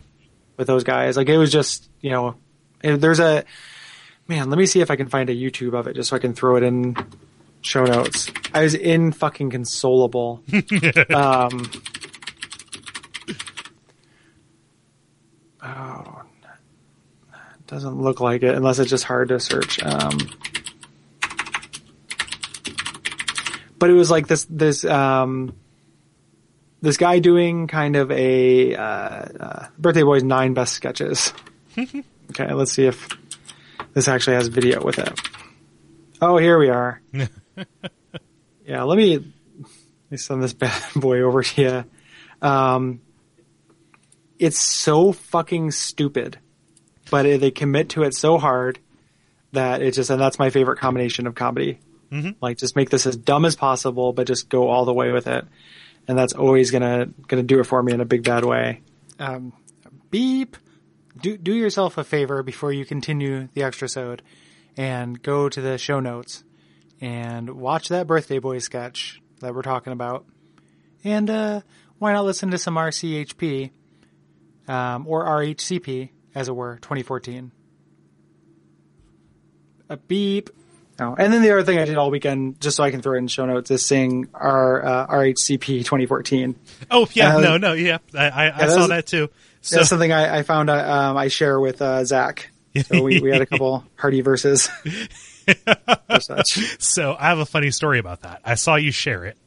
with 0.57 0.67
those 0.67 0.83
guys. 0.83 1.17
Like 1.17 1.29
it 1.29 1.37
was 1.37 1.51
just, 1.51 1.89
you 2.01 2.11
know, 2.11 2.35
it- 2.83 2.97
there's 2.97 3.19
a 3.19 3.45
man. 4.27 4.49
Let 4.49 4.57
me 4.57 4.65
see 4.65 4.81
if 4.81 4.89
I 4.91 4.95
can 4.95 5.07
find 5.07 5.29
a 5.29 5.35
YouTube 5.35 5.77
of 5.77 5.87
it 5.87 5.95
just 5.95 6.09
so 6.09 6.15
I 6.15 6.19
can 6.19 6.33
throw 6.33 6.55
it 6.55 6.63
in 6.63 6.95
show 7.61 7.83
notes. 7.85 8.31
I 8.53 8.63
was 8.63 8.73
in 8.73 9.11
fucking 9.11 9.51
consolable. 9.51 10.39
um, 11.13 11.69
oh, 15.63 16.21
doesn't 17.67 18.01
look 18.01 18.19
like 18.19 18.41
it 18.43 18.55
unless 18.55 18.79
it's 18.79 18.89
just 18.89 19.03
hard 19.03 19.29
to 19.29 19.39
search. 19.39 19.83
Um, 19.83 20.17
but 23.79 23.89
it 23.89 23.93
was 23.93 24.11
like 24.11 24.27
this 24.27 24.45
this 24.49 24.85
um, 24.85 25.55
this 26.81 26.97
guy 26.97 27.19
doing 27.19 27.67
kind 27.67 27.95
of 27.95 28.11
a 28.11 28.75
uh, 28.75 28.81
uh, 28.81 29.67
birthday 29.77 30.03
boy's 30.03 30.23
nine 30.23 30.53
best 30.53 30.73
sketches. 30.73 31.33
okay, 31.77 32.53
let's 32.53 32.71
see 32.71 32.85
if 32.85 33.07
this 33.93 34.07
actually 34.07 34.35
has 34.35 34.47
video 34.47 34.83
with 34.83 34.99
it. 34.99 35.19
Oh, 36.21 36.37
here 36.37 36.59
we 36.59 36.69
are. 36.69 37.01
yeah, 38.65 38.83
let 38.83 38.97
me 38.97 39.17
let 39.17 40.11
me 40.11 40.17
send 40.17 40.43
this 40.43 40.53
bad 40.53 40.83
boy 40.95 41.21
over 41.21 41.43
to 41.43 41.61
you. 41.61 42.47
Um, 42.47 43.01
it's 44.37 44.59
so 44.59 45.11
fucking 45.11 45.71
stupid, 45.71 46.37
but 47.09 47.25
it, 47.25 47.41
they 47.41 47.51
commit 47.51 47.89
to 47.89 48.03
it 48.03 48.13
so 48.13 48.37
hard 48.37 48.79
that 49.51 49.81
it 49.81 49.93
just 49.93 50.09
and 50.09 50.21
that's 50.21 50.39
my 50.39 50.49
favorite 50.49 50.79
combination 50.79 51.27
of 51.27 51.35
comedy. 51.35 51.79
Mhm. 52.11 52.35
Like, 52.41 52.57
just 52.57 52.75
make 52.75 52.89
this 52.89 53.05
as 53.05 53.15
dumb 53.15 53.45
as 53.45 53.55
possible, 53.55 54.13
but 54.13 54.27
just 54.27 54.49
go 54.49 54.67
all 54.69 54.85
the 54.85 54.93
way 54.93 55.11
with 55.11 55.27
it, 55.27 55.45
and 56.07 56.17
that's 56.17 56.33
always 56.33 56.71
gonna 56.71 57.07
gonna 57.27 57.43
do 57.43 57.59
it 57.59 57.65
for 57.65 57.81
me 57.83 57.93
in 57.93 58.01
a 58.01 58.05
big 58.05 58.23
bad 58.23 58.43
way. 58.45 58.81
Um, 59.19 59.53
beep. 60.09 60.57
Do 61.21 61.37
do 61.37 61.53
yourself 61.53 61.97
a 61.97 62.03
favor 62.03 62.41
before 62.43 62.71
you 62.71 62.85
continue 62.85 63.49
the 63.53 63.63
extra 63.63 63.87
sode, 63.89 64.21
and 64.77 65.21
go 65.21 65.49
to 65.49 65.61
the 65.61 65.77
show 65.77 65.99
notes 65.99 66.43
and 67.01 67.51
watch 67.51 67.89
that 67.89 68.07
birthday 68.07 68.39
boy 68.39 68.59
sketch 68.59 69.21
that 69.41 69.53
we're 69.53 69.61
talking 69.61 69.93
about, 69.93 70.25
and 71.03 71.29
uh, 71.29 71.61
why 71.97 72.13
not 72.13 72.25
listen 72.25 72.51
to 72.51 72.57
some 72.57 72.75
RCHP 72.75 73.71
um, 74.67 75.05
or 75.07 75.25
RHCP 75.25 76.09
as 76.35 76.47
it 76.47 76.55
were, 76.55 76.77
2014. 76.81 77.51
A 79.89 79.97
beep. 79.97 80.49
Oh, 80.99 81.15
and 81.17 81.31
then 81.31 81.41
the 81.41 81.51
other 81.51 81.63
thing 81.63 81.77
I 81.77 81.85
did 81.85 81.97
all 81.97 82.11
weekend, 82.11 82.59
just 82.59 82.75
so 82.77 82.83
I 82.83 82.91
can 82.91 83.01
throw 83.01 83.15
it 83.15 83.19
in 83.19 83.27
show 83.27 83.45
notes, 83.45 83.71
is 83.71 83.85
sing 83.85 84.27
our 84.33 84.85
uh, 84.85 85.07
RHCP 85.07 85.79
2014. 85.85 86.55
Oh, 86.91 87.07
yeah. 87.13 87.37
Uh, 87.37 87.39
no, 87.41 87.57
no, 87.57 87.73
yeah. 87.73 87.99
I, 88.13 88.29
I, 88.29 88.45
I 88.47 88.57
that 88.59 88.69
saw 88.71 88.77
was- 88.79 88.87
that 88.89 89.05
too. 89.05 89.29
So, 89.61 89.75
That's 89.77 89.89
something 89.89 90.11
I, 90.13 90.39
I 90.39 90.43
found 90.43 90.69
uh, 90.69 90.73
um, 90.75 91.17
I 91.17 91.27
share 91.27 91.59
with 91.59 91.81
uh, 91.81 92.05
Zach. 92.05 92.49
So 92.85 93.03
we, 93.03 93.19
we 93.19 93.29
had 93.29 93.41
a 93.41 93.45
couple 93.45 93.83
hearty 93.97 94.21
verses. 94.21 94.69
or 96.09 96.19
such. 96.21 96.81
so 96.81 97.15
I 97.19 97.27
have 97.29 97.39
a 97.39 97.45
funny 97.45 97.71
story 97.71 97.99
about 97.99 98.21
that. 98.21 98.41
I 98.45 98.55
saw 98.55 98.75
you 98.75 98.91
share 98.91 99.25
it, 99.25 99.37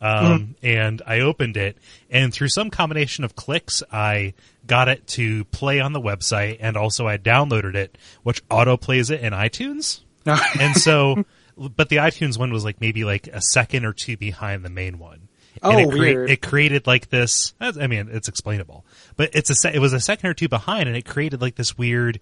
um, 0.00 0.54
and 0.62 1.02
I 1.06 1.20
opened 1.20 1.56
it, 1.56 1.76
and 2.10 2.32
through 2.32 2.48
some 2.48 2.70
combination 2.70 3.24
of 3.24 3.34
clicks, 3.36 3.82
I 3.92 4.34
got 4.66 4.88
it 4.88 5.06
to 5.08 5.44
play 5.46 5.80
on 5.80 5.92
the 5.92 6.00
website, 6.00 6.58
and 6.60 6.76
also 6.76 7.06
I 7.06 7.18
downloaded 7.18 7.74
it, 7.74 7.98
which 8.22 8.42
auto 8.50 8.76
plays 8.76 9.10
it 9.10 9.20
in 9.20 9.32
iTunes. 9.32 10.00
No. 10.26 10.36
And 10.60 10.76
so, 10.76 11.24
but 11.56 11.88
the 11.88 11.96
iTunes 11.96 12.38
one 12.38 12.52
was 12.52 12.64
like 12.64 12.80
maybe 12.80 13.04
like 13.04 13.26
a 13.28 13.40
second 13.40 13.84
or 13.84 13.92
two 13.92 14.16
behind 14.16 14.64
the 14.64 14.70
main 14.70 14.98
one. 14.98 15.28
Oh, 15.62 15.70
and 15.72 15.80
it 15.80 15.88
crea- 15.90 15.98
weird. 15.98 16.30
it 16.30 16.42
created 16.42 16.86
like 16.86 17.08
this. 17.10 17.52
I 17.60 17.86
mean, 17.88 18.08
it's 18.12 18.28
explainable, 18.28 18.84
but 19.16 19.30
it's 19.34 19.50
a 19.50 19.54
se- 19.56 19.74
it 19.74 19.80
was 19.80 19.92
a 19.92 19.98
second 20.00 20.30
or 20.30 20.34
two 20.34 20.48
behind, 20.48 20.86
and 20.88 20.96
it 20.96 21.04
created 21.04 21.40
like 21.40 21.56
this 21.56 21.76
weird 21.76 22.20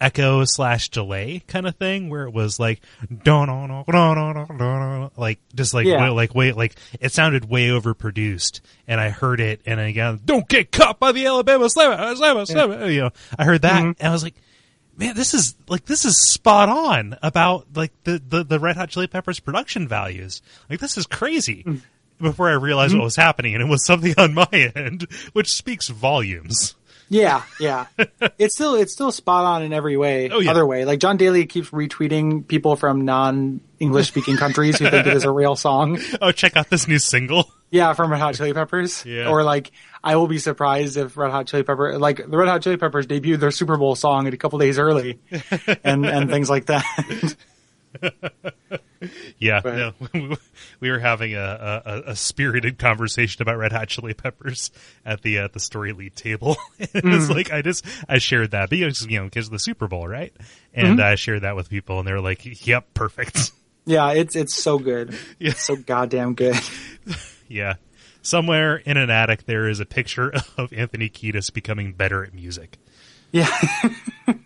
echo 0.00 0.44
slash 0.46 0.88
delay 0.90 1.42
kind 1.48 1.66
of 1.66 1.74
thing 1.76 2.08
where 2.08 2.22
it 2.24 2.30
was 2.32 2.58
like 2.58 2.80
"Dun, 3.24 3.48
dun, 3.48 3.68
dun, 3.68 3.84
dun, 3.90 4.14
dun, 4.16 4.34
dun, 4.46 4.58
dun," 4.58 5.10
like 5.18 5.38
just 5.54 5.74
like 5.74 5.84
Yeah. 5.86 6.02
way, 6.04 6.08
like 6.10 6.34
way 6.34 6.52
like 6.52 6.76
it 6.98 7.12
sounded 7.12 7.44
way 7.46 7.68
overproduced, 7.68 8.60
and 8.86 8.98
I 9.00 9.10
heard 9.10 9.40
it, 9.40 9.60
and 9.66 9.78
I 9.78 9.92
got 9.92 10.24
"Don't 10.24 10.48
get 10.48 10.72
caught 10.72 10.98
by 10.98 11.12
the 11.12 11.26
Alabama 11.26 11.68
slam, 11.68 12.16
slam, 12.16 12.46
slam," 12.46 12.90
you 12.90 13.00
know. 13.02 13.10
I 13.38 13.44
heard 13.44 13.62
that, 13.62 13.82
Mm-hmm. 13.82 13.92
and 14.00 14.08
I 14.08 14.12
was 14.12 14.22
like. 14.22 14.34
Man, 14.98 15.14
this 15.14 15.32
is 15.32 15.54
like 15.68 15.84
this 15.86 16.04
is 16.04 16.30
spot 16.30 16.68
on 16.68 17.16
about 17.22 17.68
like 17.74 17.92
the, 18.04 18.20
the, 18.28 18.42
the 18.44 18.58
Red 18.58 18.76
Hot 18.76 18.90
Chili 18.90 19.06
Peppers 19.06 19.38
production 19.40 19.86
values. 19.88 20.42
Like 20.68 20.80
this 20.80 20.98
is 20.98 21.06
crazy. 21.06 21.62
Mm. 21.64 21.80
Before 22.20 22.48
I 22.50 22.54
realized 22.54 22.90
Mm-hmm. 22.90 22.98
what 22.98 23.04
was 23.04 23.14
happening, 23.16 23.54
and 23.54 23.62
it 23.62 23.68
was 23.68 23.86
something 23.86 24.12
on 24.18 24.34
my 24.34 24.48
end, 24.74 25.06
which 25.34 25.52
speaks 25.54 25.86
volumes. 25.88 26.74
Yeah, 27.08 27.42
yeah. 27.60 27.86
it's 28.38 28.54
still 28.56 28.74
it's 28.74 28.92
still 28.92 29.12
spot 29.12 29.44
on 29.44 29.62
in 29.62 29.72
every 29.72 29.96
way. 29.96 30.28
Oh, 30.28 30.40
yeah. 30.40 30.50
Other 30.50 30.66
way, 30.66 30.84
like 30.84 30.98
Jon 30.98 31.16
Daly 31.16 31.46
keeps 31.46 31.70
retweeting 31.70 32.46
people 32.48 32.74
from 32.74 33.04
non 33.04 33.60
English 33.78 34.08
speaking 34.08 34.36
countries 34.36 34.80
who 34.80 34.90
think 34.90 35.06
it 35.06 35.16
is 35.16 35.22
a 35.22 35.30
real 35.30 35.54
song. 35.54 36.00
Oh, 36.20 36.32
check 36.32 36.56
out 36.56 36.68
this 36.70 36.88
new 36.88 36.98
single. 36.98 37.48
Yeah, 37.70 37.92
from 37.92 38.10
Red 38.10 38.20
Hot 38.20 38.34
Chili 38.34 38.54
Peppers. 38.54 39.04
Yeah. 39.04 39.28
Or 39.28 39.42
like, 39.42 39.72
I 40.02 40.16
will 40.16 40.26
be 40.26 40.38
surprised 40.38 40.96
if 40.96 41.16
Red 41.16 41.30
Hot 41.30 41.46
Chili 41.46 41.62
Pepper, 41.64 41.98
like 41.98 42.16
the 42.16 42.36
Red 42.36 42.48
Hot 42.48 42.62
Chili 42.62 42.76
Peppers 42.78 43.06
debuted 43.06 43.40
their 43.40 43.50
Super 43.50 43.76
Bowl 43.76 43.94
song 43.94 44.26
a 44.26 44.36
couple 44.36 44.58
days 44.58 44.78
early, 44.78 45.18
and 45.84 46.06
and 46.06 46.30
things 46.30 46.48
like 46.48 46.66
that. 46.66 46.84
Yeah, 49.38 49.60
But- 49.62 49.76
no, 50.12 50.36
we 50.80 50.90
were 50.90 50.98
having 50.98 51.34
a, 51.36 51.82
a, 51.86 52.02
a 52.10 52.16
spirited 52.16 52.78
conversation 52.78 53.40
about 53.42 53.56
Red 53.56 53.70
Hot 53.70 53.86
Chili 53.86 54.12
Peppers 54.12 54.72
at 55.06 55.22
the 55.22 55.38
at 55.38 55.52
the 55.52 55.60
story 55.60 55.92
lead 55.92 56.16
table. 56.16 56.56
it 56.80 56.90
Mm-hmm. 56.92 57.32
like 57.32 57.52
I 57.52 57.62
just 57.62 57.84
I 58.08 58.18
shared 58.18 58.50
that 58.50 58.70
because 58.70 59.06
you 59.06 59.18
know 59.20 59.24
because 59.26 59.46
of 59.46 59.52
the 59.52 59.60
Super 59.60 59.86
Bowl, 59.86 60.08
right? 60.08 60.34
And 60.74 60.98
Mm-hmm. 60.98 61.00
I 61.00 61.14
shared 61.14 61.42
that 61.42 61.54
with 61.54 61.70
people, 61.70 62.00
and 62.00 62.08
they 62.08 62.12
were 62.12 62.20
like, 62.20 62.66
"Yep, 62.66 62.92
perfect." 62.94 63.52
Yeah, 63.86 64.12
it's 64.14 64.34
it's 64.34 64.54
so 64.54 64.78
good. 64.80 65.16
Yeah. 65.38 65.50
It's 65.50 65.62
so 65.62 65.76
goddamn 65.76 66.34
good. 66.34 66.56
Yeah, 67.48 67.74
somewhere 68.22 68.76
in 68.76 68.96
an 68.96 69.10
attic 69.10 69.44
there 69.46 69.68
is 69.68 69.80
a 69.80 69.86
picture 69.86 70.32
of 70.56 70.72
Anthony 70.72 71.08
Kiedis 71.08 71.52
becoming 71.52 71.92
better 71.92 72.24
at 72.24 72.34
music. 72.34 72.78
Yeah. 73.32 73.48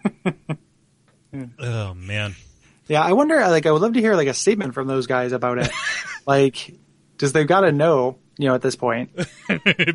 Oh 1.59 1.95
man, 1.95 2.35
Yeah, 2.89 3.03
I 3.03 3.13
wonder. 3.13 3.41
Like, 3.49 3.65
I 3.65 3.71
would 3.71 3.81
love 3.81 3.95
to 3.95 4.01
hear 4.01 4.15
like 4.17 4.29
a 4.29 4.35
statement 4.35 4.75
from 4.75 4.87
those 4.87 5.07
guys 5.07 5.33
about 5.33 5.57
it. 5.59 5.71
like, 6.27 6.75
just 7.17 7.33
they've 7.33 7.47
got 7.47 7.61
to 7.63 7.73
know, 7.73 8.19
you 8.37 8.49
know, 8.49 8.55
at 8.55 8.61
this 8.61 8.77
point. 8.77 9.11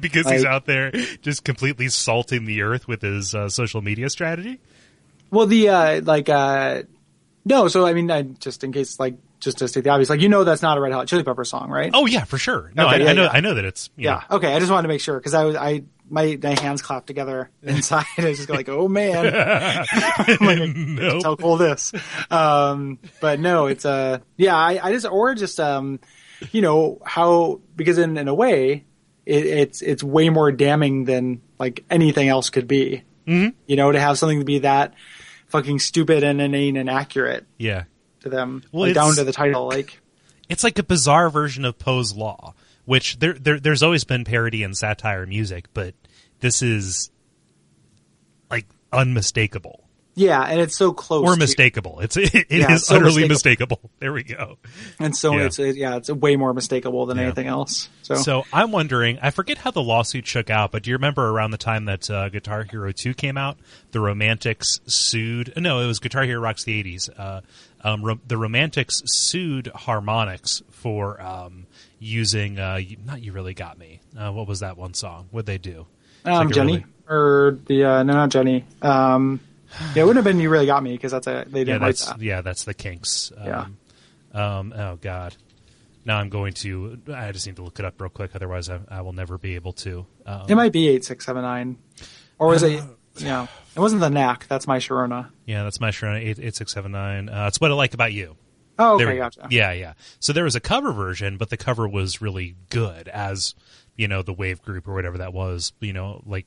because 0.01 0.27
he's 0.27 0.45
out 0.45 0.65
there 0.65 0.89
just 1.21 1.43
completely 1.43 1.89
salting 1.89 2.45
the 2.45 2.63
earth 2.63 2.87
with 2.87 3.03
his 3.03 3.35
uh, 3.35 3.49
social 3.49 3.81
media 3.81 4.09
strategy. 4.09 4.59
Well, 5.29 5.45
the 5.45 5.69
uh 5.69 6.01
like 6.01 6.27
uh 6.29 6.83
no. 7.47 7.67
So 7.67 7.85
I 7.87 7.93
mean, 7.93 8.09
I, 8.11 8.21
just 8.23 8.63
in 8.63 8.71
case, 8.71 8.99
like, 8.99 9.15
just 9.39 9.57
to 9.59 9.67
state 9.67 9.83
the 9.83 9.89
obvious, 9.89 10.09
like, 10.09 10.21
you 10.21 10.29
know, 10.29 10.43
that's 10.43 10.61
not 10.61 10.77
a 10.77 10.81
Red 10.81 10.93
Hot 10.93 11.07
Chili 11.07 11.23
Pepper 11.23 11.45
song, 11.45 11.69
right? 11.69 11.91
Oh 11.93 12.05
yeah, 12.05 12.23
for 12.23 12.37
sure. 12.37 12.71
No, 12.75 12.87
Okay, 12.87 12.95
I, 12.95 12.97
yeah, 12.99 13.09
I 13.09 13.13
know. 13.13 13.23
yeah. 13.23 13.29
I 13.33 13.39
know 13.39 13.53
that 13.53 13.65
it's 13.65 13.89
you 13.95 14.05
yeah. 14.05 14.21
Okay, 14.29 14.53
I 14.53 14.59
just 14.59 14.71
wanted 14.71 14.83
to 14.83 14.87
make 14.89 15.01
sure 15.01 15.17
because 15.17 15.33
I 15.33 15.43
was 15.45 15.55
I 15.55 15.83
my 16.09 16.39
my 16.41 16.59
hands 16.59 16.81
clapped 16.81 17.07
together 17.07 17.49
inside. 17.63 18.05
I 18.17 18.25
was 18.25 18.37
just 18.37 18.49
like, 18.49 18.69
oh 18.69 18.87
man, 18.87 19.25
I'm 20.17 20.37
like, 20.47 20.75
nope. 20.75 21.23
how 21.23 21.35
cool 21.35 21.57
this. 21.57 21.93
Um, 22.31 22.99
but 23.21 23.39
no, 23.39 23.67
it's 23.67 23.85
uh, 23.85 24.19
yeah, 24.37 24.55
I, 24.55 24.79
I 24.81 24.91
just 24.91 25.05
or 25.05 25.35
just 25.35 25.59
um, 25.59 25.99
you 26.51 26.61
know 26.61 27.01
how 27.05 27.61
because 27.75 27.97
in 27.97 28.17
in 28.17 28.27
a 28.27 28.33
way, 28.35 28.85
it, 29.25 29.45
it's 29.45 29.81
it's 29.81 30.03
way 30.03 30.29
more 30.29 30.51
damning 30.51 31.05
than 31.05 31.41
like 31.59 31.83
anything 31.89 32.27
else 32.27 32.49
could 32.49 32.67
be. 32.67 33.03
Mm-hmm. 33.27 33.49
You 33.67 33.75
know, 33.75 33.91
to 33.91 33.99
have 33.99 34.17
something 34.17 34.39
to 34.39 34.45
be 34.45 34.59
that 34.59 34.93
fucking 35.47 35.79
stupid 35.79 36.23
and 36.23 36.39
inane 36.41 36.77
and 36.77 36.89
accurate 36.89 37.45
Yeah, 37.57 37.83
to 38.21 38.29
them, 38.29 38.63
Well, 38.71 38.83
like, 38.87 38.95
down 38.95 39.15
to 39.15 39.23
the 39.23 39.33
title, 39.33 39.67
like. 39.67 39.99
it's 40.49 40.63
like 40.63 40.77
a 40.79 40.83
bizarre 40.83 41.29
version 41.29 41.65
of 41.65 41.77
Poe's 41.79 42.15
Law, 42.15 42.53
which 42.85 43.19
there, 43.19 43.33
there 43.33 43.59
there's 43.59 43.83
always 43.83 44.03
been 44.03 44.23
parody 44.25 44.63
and 44.63 44.77
satire 44.77 45.25
music, 45.25 45.65
but 45.73 45.93
this 46.39 46.61
is 46.61 47.09
like 48.51 48.65
unmistakable 48.93 49.86
Yeah, 50.19 50.41
and 50.41 50.59
it's 50.59 50.75
so 50.75 50.93
close. 50.93 51.23
or 51.23 51.35
to- 51.35 51.41
mistakable. 51.41 52.01
It's 52.03 52.17
it, 52.17 52.33
it 52.33 52.47
is 52.49 52.59
Yeah, 52.59 52.73
it's 52.73 52.87
so 52.87 52.95
utterly 52.95 53.23
mistakable. 53.29 53.77
mistakable. 53.83 53.89
There 53.99 54.11
we 54.11 54.23
go. 54.23 54.57
and 54.99 55.15
so 55.15 55.33
Yeah. 55.37 55.45
it's 55.45 55.59
yeah, 55.59 55.95
it's 55.97 56.09
way 56.09 56.35
more 56.35 56.53
mistakable 56.53 57.07
than 57.07 57.17
Yeah. 57.17 57.23
anything 57.25 57.47
else. 57.47 57.87
So, 58.01 58.15
So 58.15 58.43
I'm 58.51 58.71
wondering, 58.71 59.19
I 59.21 59.29
forget 59.29 59.57
how 59.59 59.69
the 59.71 59.81
lawsuit 59.83 60.25
shook 60.25 60.49
out, 60.49 60.71
but 60.71 60.81
do 60.83 60.89
you 60.89 60.95
remember 60.95 61.29
around 61.29 61.51
the 61.51 61.57
time 61.57 61.85
that 61.85 62.09
uh, 62.09 62.29
Guitar 62.29 62.63
Hero 62.63 62.91
2 62.91 63.13
came 63.13 63.37
out, 63.37 63.57
the 63.91 63.99
Romantics 63.99 64.79
sued? 64.87 65.53
No, 65.55 65.79
it 65.81 65.87
was 65.87 65.99
Guitar 65.99 66.23
Hero 66.23 66.41
Rocks 66.41 66.63
the 66.63 66.83
80s. 66.83 67.09
Uh, 67.17 67.41
um, 67.83 68.01
ro- 68.03 68.19
the 68.27 68.37
Romantics 68.37 69.01
sued 69.05 69.65
Harmonix 69.75 70.63
for 70.71 71.21
um, 71.21 71.67
using, 71.99 72.57
uh, 72.59 72.79
not 73.05 73.21
You 73.21 73.33
Really 73.33 73.53
Got 73.53 73.77
Me. 73.77 73.99
Uh, 74.17 74.31
what 74.31 74.47
was 74.47 74.61
that 74.61 74.77
one 74.77 74.93
song? 74.95 75.27
What'd 75.31 75.45
they 75.45 75.57
do? 75.59 75.85
Um, 76.25 76.47
like 76.47 76.55
Jenny 76.55 76.71
really- 76.73 76.85
or 77.09 77.59
the 77.67 77.83
uh, 77.85 78.03
no, 78.03 78.13
not 78.13 78.29
Jenny. 78.29 78.65
Um, 78.81 79.39
yeah, 79.95 80.03
it 80.03 80.05
wouldn't 80.05 80.17
have 80.17 80.23
been 80.25 80.39
you 80.39 80.49
really 80.49 80.65
got 80.65 80.83
me 80.83 80.91
because 80.93 81.11
that's 81.11 81.27
a 81.27 81.45
they 81.47 81.63
didn't 81.63 81.81
write 81.81 81.87
that's 81.97 82.05
that. 82.05 82.21
yeah, 82.21 82.41
that's 82.41 82.63
the 82.63 82.73
Kinks. 82.73 83.31
Yeah. 83.35 83.61
Um, 83.61 83.77
um, 84.33 84.73
oh 84.73 84.95
God. 85.01 85.35
Now 86.05 86.19
I'm 86.19 86.29
going 86.29 86.53
to. 86.53 87.01
I 87.13 87.33
just 87.33 87.45
need 87.47 87.57
to 87.57 87.63
look 87.63 87.79
it 87.79 87.85
up 87.85 87.99
real 87.99 88.09
quick. 88.09 88.31
Otherwise, 88.33 88.69
I, 88.69 88.79
I 88.89 89.01
will 89.01 89.11
never 89.11 89.37
be 89.37 89.55
able 89.55 89.73
to. 89.73 90.05
Um, 90.25 90.45
It 90.47 90.55
might 90.55 90.71
be 90.71 90.87
eight 90.87 91.03
six 91.03 91.25
seven 91.25 91.41
nine, 91.41 91.77
or 92.39 92.47
was 92.47 92.63
it? 92.63 92.81
Yeah, 93.17 93.47
it 93.75 93.79
wasn't 93.79 93.99
the 93.99 94.09
knack. 94.09 94.47
That's 94.47 94.67
my 94.67 94.77
Sharona. 94.77 95.29
Yeah, 95.45 95.63
that's 95.63 95.81
my 95.81 95.89
Sharona 95.89 96.21
eight 96.21 96.39
eight 96.39 96.55
six 96.55 96.73
seven 96.73 96.93
nine. 96.93 97.27
Uh, 97.27 97.47
it's 97.47 97.59
what 97.59 97.71
I 97.71 97.73
like 97.73 97.93
about 97.93 98.13
you. 98.13 98.37
Oh, 98.79 98.95
okay, 98.95 99.05
go. 99.05 99.17
gotcha. 99.17 99.47
Yeah, 99.49 99.73
yeah. 99.73 99.93
So 100.19 100.31
there 100.31 100.45
was 100.45 100.55
a 100.55 100.61
cover 100.61 100.93
version, 100.93 101.37
but 101.37 101.49
the 101.49 101.57
cover 101.57 101.87
was 101.89 102.21
really 102.21 102.55
good, 102.69 103.09
as 103.09 103.53
you 103.97 104.07
know, 104.07 104.21
the 104.21 104.33
Wave 104.33 104.61
Group 104.61 104.87
or 104.87 104.93
whatever 104.93 105.17
that 105.17 105.33
was. 105.33 105.73
You 105.81 105.91
know, 105.93 106.21
like 106.25 106.45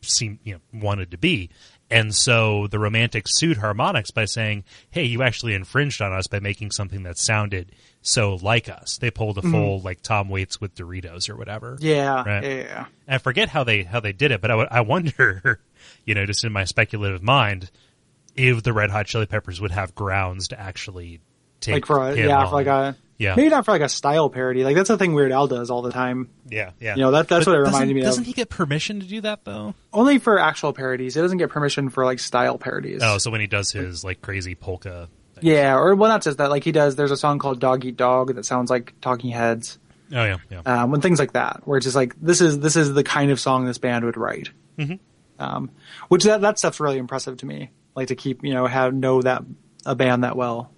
seemed 0.00 0.40
you 0.42 0.54
know 0.54 0.80
wanted 0.80 1.12
to 1.12 1.18
be. 1.18 1.50
And 1.90 2.14
so 2.14 2.66
the 2.66 2.78
Romantics 2.78 3.38
sued 3.38 3.58
Harmonix 3.58 4.12
by 4.12 4.26
saying, 4.26 4.64
"Hey, 4.90 5.04
you 5.04 5.22
actually 5.22 5.54
infringed 5.54 6.02
on 6.02 6.12
us 6.12 6.26
by 6.26 6.38
making 6.38 6.70
something 6.72 7.02
that 7.04 7.16
sounded 7.18 7.72
so 8.02 8.34
like 8.36 8.68
us." 8.68 8.98
They 9.00 9.10
pulled 9.10 9.38
a 9.38 9.42
full 9.42 9.80
like 9.80 10.02
Tom 10.02 10.28
Waits 10.28 10.60
with 10.60 10.74
Doritos 10.74 11.30
or 11.30 11.36
whatever. 11.36 11.76
Mm-hmm. 11.76 11.86
Yeah, 11.86 12.22
Right. 12.24 12.44
yeah, 12.44 12.54
yeah. 12.56 12.84
And 13.06 13.14
I 13.14 13.18
forget 13.18 13.48
how 13.48 13.64
they 13.64 13.84
how 13.84 14.00
they 14.00 14.12
did 14.12 14.32
it, 14.32 14.42
but 14.42 14.50
I, 14.50 14.54
w- 14.54 14.68
I 14.70 14.82
wonder, 14.82 15.60
you 16.04 16.14
know, 16.14 16.26
just 16.26 16.44
in 16.44 16.52
my 16.52 16.64
speculative 16.64 17.22
mind, 17.22 17.70
if 18.36 18.62
the 18.62 18.74
Red 18.74 18.90
Hot 18.90 19.06
Chili 19.06 19.24
Peppers 19.26 19.58
would 19.60 19.70
have 19.72 19.94
grounds 19.94 20.48
to 20.48 20.60
actually 20.60 21.20
take 21.60 21.72
Like 21.74 21.86
for 21.86 22.06
a, 22.06 22.14
him 22.14 22.28
yeah, 22.28 22.38
on. 22.44 22.48
for 22.48 22.54
like 22.54 22.66
a 22.66 22.96
Yeah. 23.18 23.34
maybe 23.34 23.48
not 23.48 23.64
for 23.64 23.72
like 23.72 23.82
a 23.82 23.88
style 23.88 24.30
parody. 24.30 24.62
Like 24.64 24.76
that's 24.76 24.88
the 24.88 24.96
thing 24.96 25.12
Weird 25.12 25.32
Al 25.32 25.48
does 25.48 25.70
all 25.70 25.82
the 25.82 25.90
time. 25.90 26.28
yeah 26.48 26.70
yeah 26.80 26.94
You 26.94 27.02
know, 27.02 27.10
that- 27.10 27.26
that's 27.28 27.44
But 27.44 27.50
what 27.52 27.58
it 27.58 27.62
reminded 27.62 27.94
me 27.94 28.00
of. 28.02 28.06
Doesn't 28.06 28.24
he 28.24 28.32
get 28.32 28.48
permission 28.48 29.00
to 29.00 29.06
do 29.06 29.20
that 29.22 29.44
though? 29.44 29.74
Only 29.92 30.18
for 30.18 30.38
actual 30.38 30.72
parodies. 30.72 31.16
It 31.16 31.20
doesn't 31.22 31.38
get 31.38 31.50
permission 31.50 31.88
for 31.90 32.04
like 32.04 32.20
style 32.20 32.58
parodies. 32.58 33.00
Oh, 33.02 33.18
so 33.18 33.30
when 33.30 33.40
he 33.40 33.46
does 33.48 33.72
his 33.72 34.04
like 34.04 34.22
crazy 34.22 34.54
polka. 34.54 35.08
Thing. 35.34 35.50
Yeah, 35.50 35.76
or 35.76 35.94
well, 35.94 36.10
not 36.10 36.22
just 36.22 36.38
that. 36.38 36.50
Like 36.50 36.64
he 36.64 36.72
does. 36.72 36.96
There's 36.96 37.10
a 37.12 37.16
song 37.16 37.38
called 37.38 37.60
"Dog 37.60 37.84
Eat 37.84 37.96
Dog" 37.96 38.34
that 38.34 38.44
sounds 38.44 38.70
like 38.70 38.94
Talking 39.00 39.30
Heads, 39.30 39.78
Oh 40.12 40.24
yeah 40.24 40.38
yeah. 40.50 40.62
um, 40.64 40.92
and 40.94 41.00
things 41.02 41.18
like 41.20 41.32
that. 41.34 41.62
Where 41.64 41.76
it's 41.78 41.84
just 41.84 41.94
like 41.96 42.14
this 42.20 42.40
is 42.40 42.58
this 42.60 42.74
is 42.76 42.92
the 42.94 43.04
kind 43.04 43.30
of 43.30 43.38
song 43.38 43.64
this 43.64 43.78
band 43.78 44.04
would 44.04 44.16
write. 44.16 44.50
Mm-hmm. 44.78 44.94
Um, 45.40 45.70
which 46.08 46.24
that 46.24 46.40
that 46.40 46.58
stuff's 46.58 46.80
really 46.80 46.98
impressive 46.98 47.36
to 47.38 47.46
me. 47.46 47.70
Like 47.94 48.08
to 48.08 48.16
keep 48.16 48.42
you 48.44 48.52
know 48.52 48.66
have 48.66 48.92
know 48.94 49.22
that 49.22 49.42
a 49.86 49.94
band 49.94 50.24
that 50.24 50.34
well 50.36 50.72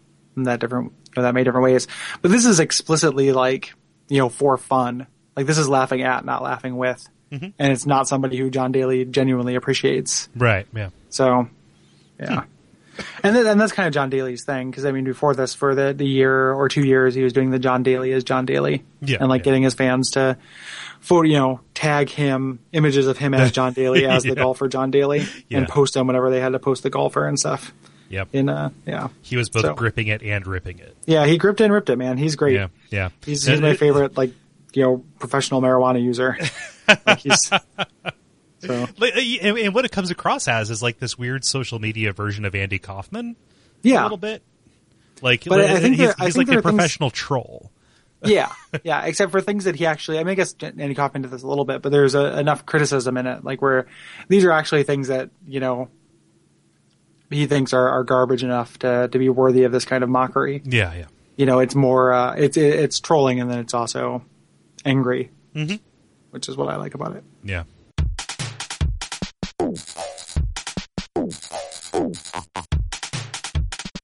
that 0.45 0.61
different 0.61 0.93
you 1.09 1.13
know, 1.17 1.23
that 1.23 1.35
many 1.35 1.45
different 1.45 1.65
ways. 1.65 1.87
But 2.23 2.31
this 2.31 2.45
is 2.47 2.61
explicitly 2.61 3.33
like 3.33 3.73
you 4.09 4.19
know 4.19 4.29
for 4.29 4.57
fun. 4.57 5.07
Like 5.37 5.47
this 5.47 5.59
is 5.59 5.69
laughing 5.69 6.03
at, 6.03 6.25
not 6.25 6.43
laughing 6.43 6.77
with, 6.77 7.07
Mm-hmm. 7.31 7.47
and 7.61 7.73
it's 7.73 7.87
not 7.87 8.09
somebody 8.09 8.37
who 8.37 8.51
Jon 8.51 8.73
Daly 8.73 9.05
genuinely 9.05 9.55
appreciates. 9.55 10.29
right 10.35 10.67
yeah. 10.75 10.91
So, 11.11 11.49
yeah. 12.19 12.43
And 13.23 13.35
then, 13.37 13.47
and 13.47 13.61
that's 13.61 13.73
kind 13.73 13.87
of 13.87 13.95
Jon 13.95 14.11
Daly's 14.11 14.45
thing 14.45 14.69
because 14.69 14.85
I 14.85 14.91
mean, 14.93 15.05
before 15.05 15.35
this, 15.37 15.55
for 15.55 15.75
the, 15.77 15.95
the 15.95 16.05
year 16.07 16.53
or 16.53 16.69
two 16.69 16.85
years, 16.85 17.15
he 17.15 17.23
was 17.23 17.33
doing 17.33 17.51
the 17.51 17.59
Jon 17.61 17.83
Daly 17.85 18.13
as 18.13 18.25
John 18.25 18.47
Daly, 18.47 18.83
Yeah, 19.01 19.19
and 19.21 19.29
like 19.29 19.41
yeah. 19.41 19.45
getting 19.45 19.63
his 19.63 19.75
fans 19.75 20.11
to, 20.13 20.37
for 20.99 21.25
you 21.25 21.39
know, 21.39 21.61
tag 21.73 22.11
him 22.11 22.59
images 22.73 23.07
of 23.07 23.17
him 23.17 23.33
as 23.33 23.53
John 23.59 23.73
Daly 23.75 24.05
as 24.07 24.25
Yeah. 24.27 24.35
the 24.35 24.41
golfer 24.41 24.67
John 24.69 24.91
Daly, 24.91 25.25
and 25.51 25.67
post 25.69 25.95
them 25.95 26.09
whenever 26.09 26.31
they 26.31 26.41
had 26.41 26.53
to 26.53 26.59
post 26.59 26.83
the 26.83 26.91
golfer 26.91 27.27
and 27.27 27.39
stuff. 27.39 27.73
Yep. 28.11 28.29
In 28.35 28.49
uh, 28.51 28.71
yeah, 28.87 29.09
He 29.23 29.37
was 29.37 29.49
both 29.49 29.63
So- 29.63 29.75
gripping 29.75 30.09
it 30.09 30.23
and 30.23 30.47
ripping 30.47 30.79
it. 30.81 30.95
yeah, 31.07 31.25
he 31.27 31.39
gripped 31.39 31.61
and 31.63 31.73
ripped 31.73 31.89
it, 31.91 31.97
man. 31.97 32.19
He's 32.19 32.37
great. 32.37 32.55
Yeah 32.57 32.69
yeah. 32.91 33.09
He's, 33.25 33.47
he's 33.47 33.61
my 33.61 33.75
favorite, 33.75 34.17
like 34.19 34.33
you 34.75 34.83
know, 34.83 35.05
professional 35.19 35.61
marijuana 35.63 36.03
user. 36.03 36.37
like 37.07 37.19
he's 37.21 37.47
so 37.47 37.59
uh, 38.69 38.87
and, 39.01 39.59
and 39.59 39.75
what 39.75 39.85
it 39.85 39.91
comes 39.93 40.11
across 40.11 40.47
as 40.49 40.71
is 40.71 40.83
like 40.83 40.99
this 40.99 41.17
weird 41.19 41.45
social 41.45 41.79
media 41.79 42.13
version 42.13 42.45
of 42.45 42.55
Andy 42.55 42.79
Kaufman. 42.79 43.37
yeah, 43.83 44.03
a 44.03 44.05
little 44.05 44.17
bit. 44.19 44.43
Like, 45.23 45.45
But 45.45 45.61
I 45.63 45.79
think 45.81 45.97
he's, 45.97 46.07
there- 46.07 46.15
I 46.19 46.27
he's 46.27 46.35
think 46.37 46.49
like 46.49 46.57
a 46.57 46.59
are 46.59 46.63
things- 46.63 46.75
professional 46.75 47.11
troll. 47.11 47.71
yeah, 48.23 48.53
yeah. 48.85 49.05
Except 49.05 49.33
for 49.33 49.41
things 49.41 49.65
that 49.65 49.77
he 49.77 49.87
actually, 49.87 50.19
I 50.19 50.25
mean, 50.25 50.33
I 50.33 50.35
guess 50.35 50.55
Andy 50.61 50.95
Kaufman 50.95 51.23
did 51.23 51.31
this 51.31 51.43
a 51.43 51.47
little 51.47 51.65
bit, 51.65 51.81
but 51.81 51.91
there's 51.91 52.15
a, 52.15 52.39
enough 52.39 52.67
criticism 52.67 53.17
in 53.17 53.27
it, 53.27 53.45
like 53.45 53.63
where 53.63 53.87
these 54.29 54.45
are 54.45 54.53
actually 54.53 54.83
things 54.83 55.09
that 55.09 55.31
you 55.47 55.61
know 55.61 55.89
he 57.31 57.47
thinks 57.47 57.73
are, 57.73 57.89
are 57.89 58.05
garbage 58.05 58.43
enough 58.45 58.79
to 58.81 59.09
to 59.09 59.19
be 59.19 59.29
worthy 59.29 59.63
of 59.65 59.73
this 59.73 59.85
kind 59.85 60.03
of 60.05 60.11
mockery. 60.11 60.63
Yeah, 60.65 60.93
yeah. 60.95 61.07
You 61.37 61.47
know, 61.47 61.61
it's 61.61 61.75
more, 61.75 62.13
uh, 62.13 62.35
it's 62.35 62.57
it's 62.57 63.01
trolling, 63.01 63.41
and 63.41 63.51
then 63.51 63.59
it's 63.61 63.73
also 63.73 64.23
angry, 64.85 65.31
Mhm. 65.55 65.81
which 66.33 66.49
is 66.49 66.57
what 66.57 66.69
I 66.69 66.77
like 66.77 66.95
about 66.95 67.17
it. 67.17 67.25
Yeah, 67.45 67.65